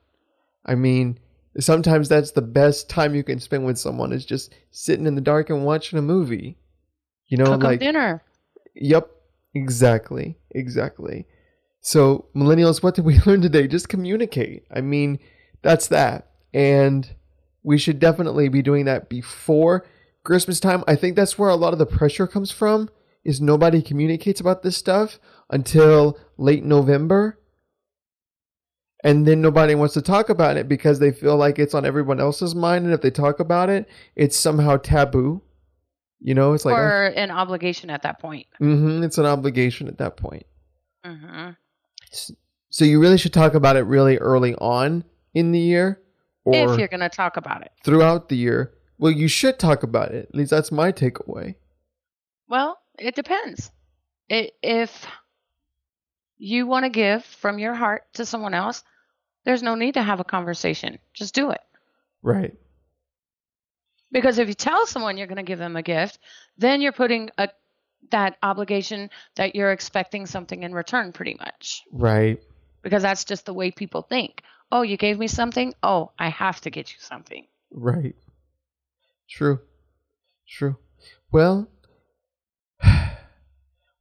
i 0.65 0.75
mean 0.75 1.19
sometimes 1.61 2.09
that's 2.09 2.31
the 2.31 2.41
best 2.41 2.89
time 2.89 3.15
you 3.15 3.23
can 3.23 3.41
spend 3.41 3.67
with 3.67 3.77
someone 3.79 4.11
is 4.13 4.25
just 4.25 4.55
sitting 4.71 5.07
in 5.07 5.15
the 5.17 5.21
dark 5.21 5.51
and 5.51 5.65
watching 5.67 5.99
a 5.99 6.03
movie 6.03 6.57
you 7.27 7.37
know 7.37 7.45
Cook 7.45 7.63
like 7.65 7.81
dinner. 7.81 8.23
Yep, 8.75 9.11
exactly, 9.55 10.39
exactly. 10.51 11.27
So, 11.81 12.27
millennials, 12.35 12.83
what 12.83 12.95
did 12.95 13.05
we 13.05 13.19
learn 13.27 13.43
today? 13.43 13.67
Just 13.67 13.89
communicate. 13.89 14.65
I 14.71 14.81
mean, 14.81 15.19
that's 15.63 15.89
that. 15.89 16.31
And 16.55 17.15
we 17.63 17.79
should 17.79 17.99
definitely 17.99 18.49
be 18.49 18.63
doing 18.63 18.85
that 18.87 19.09
before 19.09 19.87
Christmas 20.25 20.61
time. 20.61 20.85
I 20.87 20.97
think 20.97 21.17
that's 21.17 21.39
where 21.39 21.51
a 21.51 21.57
lot 21.57 21.73
of 21.73 21.79
the 21.79 21.87
pressure 21.87 22.27
comes 22.27 22.51
from 22.51 22.89
is 23.25 23.41
nobody 23.41 23.83
communicates 23.83 24.41
about 24.41 24.63
this 24.63 24.77
stuff 24.77 25.19
until 25.51 26.19
late 26.37 26.65
November. 26.65 27.39
And 29.05 29.27
then 29.27 29.41
nobody 29.41 29.75
wants 29.75 29.95
to 29.95 30.03
talk 30.03 30.29
about 30.29 30.57
it 30.57 30.69
because 30.69 31.01
they 31.01 31.11
feel 31.11 31.37
like 31.37 31.59
it's 31.59 31.75
on 31.75 31.85
everyone 31.85 32.21
else's 32.21 32.55
mind 32.55 32.85
and 32.85 32.95
if 32.95 33.01
they 33.01 33.11
talk 33.11 33.41
about 33.41 33.69
it, 33.69 33.89
it's 34.15 34.37
somehow 34.37 34.77
taboo. 34.77 35.43
You 36.25 36.35
know, 36.35 36.53
it's 36.53 36.65
like 36.65 36.77
I- 36.77 36.81
or 36.81 37.05
an 37.07 37.31
obligation 37.31 37.91
at 37.91 38.03
that 38.03 38.21
point. 38.21 38.47
Mm-hmm, 38.61 39.03
it's 39.03 39.19
an 39.19 39.27
obligation 39.27 39.89
at 39.89 39.99
that 39.99 40.17
point. 40.17 40.47
Mm-hmm. 41.05 41.51
So 42.71 42.85
you 42.85 43.01
really 43.01 43.19
should 43.19 43.33
talk 43.33 43.55
about 43.55 43.77
it 43.77 43.83
really 43.83 44.19
early 44.19 44.55
on 44.57 45.05
in 45.35 45.53
the 45.53 45.59
year 45.59 46.01
or 46.45 46.55
If 46.55 46.79
you're 46.79 46.89
going 46.89 47.01
to 47.01 47.09
talk 47.09 47.37
about 47.37 47.63
it. 47.63 47.73
throughout 47.85 48.29
the 48.29 48.37
year. 48.37 48.73
Well, 48.99 49.13
you 49.13 49.29
should 49.29 49.59
talk 49.59 49.83
about 49.83 50.13
it. 50.13 50.29
At 50.29 50.35
least 50.35 50.51
that's 50.51 50.71
my 50.71 50.93
takeaway. 50.93 51.57
Well, 52.49 52.79
it 52.99 53.15
depends. 53.15 53.71
It, 54.29 54.53
if 54.63 55.07
you 56.39 56.67
want 56.67 56.85
to 56.85 56.89
give 56.91 57.25
from 57.25 57.59
your 57.59 57.75
heart 57.75 58.03
to 58.15 58.25
someone 58.27 58.55
else, 58.55 58.85
there's 59.45 59.63
no 59.63 59.75
need 59.75 59.95
to 59.95 60.03
have 60.03 60.21
a 60.21 60.25
conversation. 60.25 60.99
Just 61.15 61.35
do 61.35 61.51
it. 61.51 61.61
Right. 62.23 62.55
Because 64.13 64.39
if 64.39 64.49
you 64.49 64.55
tell 64.55 64.87
someone 64.87 65.17
you're 65.17 65.27
going 65.27 65.37
to 65.37 65.43
give 65.43 65.59
them 65.59 65.77
a 65.77 65.83
gift, 65.83 66.19
then 66.59 66.81
you're 66.81 66.93
putting 66.93 67.31
a 67.39 67.49
that 68.11 68.37
obligation 68.43 69.09
that 69.37 69.55
you're 69.55 69.73
expecting 69.73 70.27
something 70.27 70.65
in 70.65 70.75
return 70.75 71.13
pretty 71.13 71.37
much. 71.39 71.83
Right. 71.93 72.41
Because 72.83 73.03
that's 73.03 73.25
just 73.25 73.47
the 73.47 73.55
way 73.55 73.71
people 73.71 74.03
think. 74.03 74.43
Oh, 74.71 74.83
you 74.83 74.97
gave 74.97 75.19
me 75.19 75.29
something? 75.29 75.73
Oh, 75.83 76.11
I 76.19 76.29
have 76.29 76.61
to 76.63 76.71
get 76.71 76.91
you 76.91 76.99
something. 76.99 77.47
Right. 77.71 78.17
True. 79.31 79.61
True. 80.49 80.77
Well, 81.31 81.69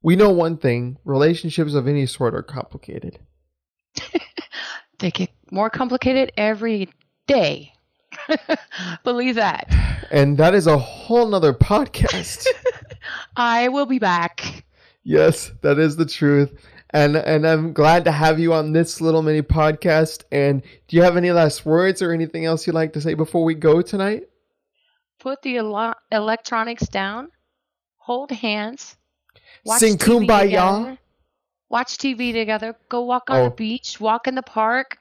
we 0.02 0.16
know 0.16 0.30
one 0.30 0.58
thing, 0.58 0.98
relationships 1.04 1.74
of 1.74 1.86
any 1.86 2.06
sort 2.06 2.34
are 2.34 2.42
complicated. 2.42 3.18
They 5.02 5.10
get 5.10 5.30
more 5.50 5.68
complicated 5.68 6.30
every 6.36 6.88
day. 7.26 7.72
Believe 9.04 9.34
that. 9.34 9.68
And 10.10 10.36
that 10.38 10.54
is 10.54 10.66
a 10.66 10.78
whole 10.78 11.26
nother 11.28 11.52
podcast. 11.52 12.46
I 13.36 13.68
will 13.68 13.86
be 13.86 13.98
back. 13.98 14.64
Yes, 15.04 15.50
that 15.62 15.78
is 15.78 15.96
the 15.96 16.06
truth. 16.06 16.52
And 16.90 17.16
and 17.16 17.46
I'm 17.46 17.72
glad 17.72 18.04
to 18.04 18.12
have 18.12 18.38
you 18.38 18.52
on 18.52 18.72
this 18.72 19.00
little 19.00 19.22
mini 19.22 19.40
podcast. 19.42 20.24
And 20.30 20.62
do 20.88 20.96
you 20.96 21.02
have 21.02 21.16
any 21.16 21.32
last 21.32 21.64
words 21.64 22.02
or 22.02 22.12
anything 22.12 22.44
else 22.44 22.66
you'd 22.66 22.74
like 22.74 22.92
to 22.94 23.00
say 23.00 23.14
before 23.14 23.44
we 23.44 23.54
go 23.54 23.82
tonight? 23.82 24.24
put 25.18 25.40
the 25.42 25.54
electronics 26.10 26.88
down, 26.88 27.30
hold 27.96 28.32
hands, 28.32 28.96
watch 29.64 29.78
Sing 29.78 29.96
TV 29.96 30.26
Kumbaya. 30.26 30.42
together, 30.42 30.98
watch 31.68 31.96
TV 31.96 32.32
together, 32.32 32.74
go 32.88 33.02
walk 33.02 33.30
on 33.30 33.36
Oh. 33.36 33.44
the 33.44 33.50
beach, 33.54 34.00
walk 34.00 34.26
in 34.26 34.34
the 34.34 34.42
park, 34.42 34.98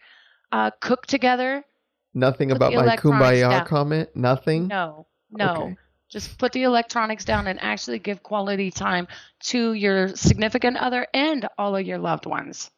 uh, 0.51 0.69
cook 0.79 1.07
together. 1.07 1.65
Nothing 2.13 2.49
Put 2.49 2.57
about 2.57 2.73
my 2.73 2.97
kumbaya 2.97 3.49
down. 3.49 3.65
comment. 3.65 4.09
Nothing. 4.15 4.67
No, 4.67 5.07
no. 5.31 5.53
Okay. 5.55 5.77
Just 6.09 6.37
put 6.37 6.51
the 6.51 6.63
electronics 6.63 7.23
down 7.23 7.47
and 7.47 7.57
actually 7.61 7.97
give 7.99 8.21
quality 8.21 8.69
time 8.69 9.07
to 9.43 9.71
your 9.73 10.09
significant 10.09 10.75
other 10.75 11.07
and 11.13 11.47
all 11.57 11.75
of 11.77 11.85
your 11.85 11.99
loved 11.99 12.25
ones. 12.25 12.69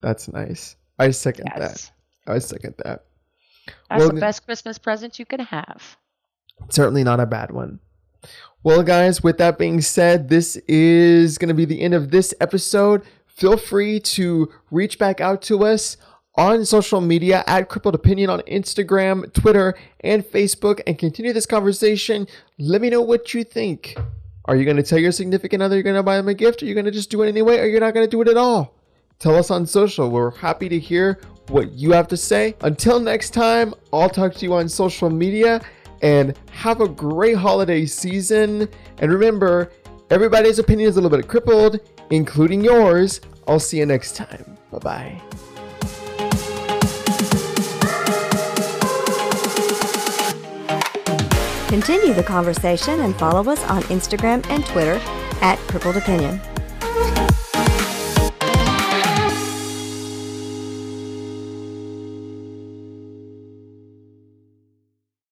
That's 0.00 0.32
nice. 0.32 0.76
I 0.98 1.10
second 1.10 1.50
that. 1.56 1.90
I 2.26 2.38
second 2.38 2.74
that. 2.78 3.04
That's 3.90 4.00
Well, 4.00 4.08
the 4.08 4.20
best 4.20 4.46
Christmas 4.46 4.78
present 4.78 5.18
you 5.18 5.26
can 5.26 5.40
have. 5.40 5.98
Certainly 6.70 7.04
not 7.04 7.20
a 7.20 7.26
bad 7.26 7.50
one. 7.50 7.80
Well, 8.62 8.82
guys, 8.82 9.22
with 9.22 9.38
that 9.38 9.58
being 9.58 9.80
said, 9.82 10.28
this 10.28 10.56
is 10.68 11.38
going 11.38 11.48
to 11.48 11.54
be 11.54 11.64
the 11.66 11.80
end 11.82 11.94
of 11.94 12.10
this 12.10 12.32
episode. 12.40 13.02
Feel 13.26 13.56
free 13.56 14.00
to 14.00 14.50
reach 14.70 14.98
back 14.98 15.20
out 15.20 15.40
to 15.42 15.64
us 15.64 15.96
on 16.36 16.64
social 16.64 17.00
media 17.00 17.44
at 17.46 17.68
Crippled 17.68 17.94
Opinion 17.94 18.30
on 18.30 18.40
Instagram, 18.42 19.32
Twitter, 19.32 19.76
and 20.00 20.24
Facebook 20.24 20.80
and 20.86 20.98
continue 20.98 21.32
this 21.32 21.46
conversation. 21.46 22.26
Let 22.58 22.80
me 22.80 22.90
know 22.90 23.02
what 23.02 23.34
you 23.34 23.44
think. 23.44 23.96
Are 24.46 24.56
you 24.56 24.64
going 24.64 24.76
to 24.76 24.82
tell 24.82 24.98
your 24.98 25.12
significant 25.12 25.62
other 25.62 25.76
you're 25.76 25.82
going 25.82 25.96
to 25.96 26.02
buy 26.02 26.16
them 26.16 26.28
a 26.28 26.34
gift? 26.34 26.62
Are 26.62 26.66
you 26.66 26.74
going 26.74 26.86
to 26.86 26.90
just 26.90 27.10
do 27.10 27.22
it 27.22 27.28
anyway? 27.28 27.58
Or 27.58 27.66
you're 27.66 27.80
not 27.80 27.94
going 27.94 28.06
to 28.06 28.10
do 28.10 28.20
it 28.22 28.28
at 28.28 28.36
all? 28.36 28.74
Tell 29.18 29.36
us 29.36 29.50
on 29.50 29.66
social. 29.66 30.10
We're 30.10 30.30
happy 30.30 30.68
to 30.68 30.78
hear 30.78 31.20
what 31.48 31.72
you 31.72 31.92
have 31.92 32.08
to 32.08 32.16
say. 32.16 32.56
Until 32.62 33.00
next 33.00 33.30
time, 33.30 33.74
I'll 33.92 34.08
talk 34.08 34.34
to 34.34 34.44
you 34.44 34.54
on 34.54 34.68
social 34.68 35.10
media 35.10 35.60
and 36.02 36.38
have 36.52 36.80
a 36.80 36.88
great 36.88 37.36
holiday 37.36 37.84
season. 37.86 38.68
And 38.98 39.12
remember, 39.12 39.70
everybody's 40.08 40.58
opinion 40.58 40.88
is 40.88 40.96
a 40.96 41.00
little 41.00 41.16
bit 41.16 41.28
crippled, 41.28 41.80
including 42.10 42.64
yours. 42.64 43.20
I'll 43.46 43.60
see 43.60 43.78
you 43.78 43.86
next 43.86 44.16
time. 44.16 44.56
Bye 44.70 44.78
bye. 44.78 45.29
Continue 51.70 52.12
the 52.12 52.24
conversation 52.24 52.98
and 52.98 53.14
follow 53.14 53.48
us 53.48 53.62
on 53.70 53.82
Instagram 53.82 54.44
and 54.50 54.66
Twitter 54.66 55.00
at 55.40 55.56
Crippled 55.68 55.96
Opinion. 55.96 56.40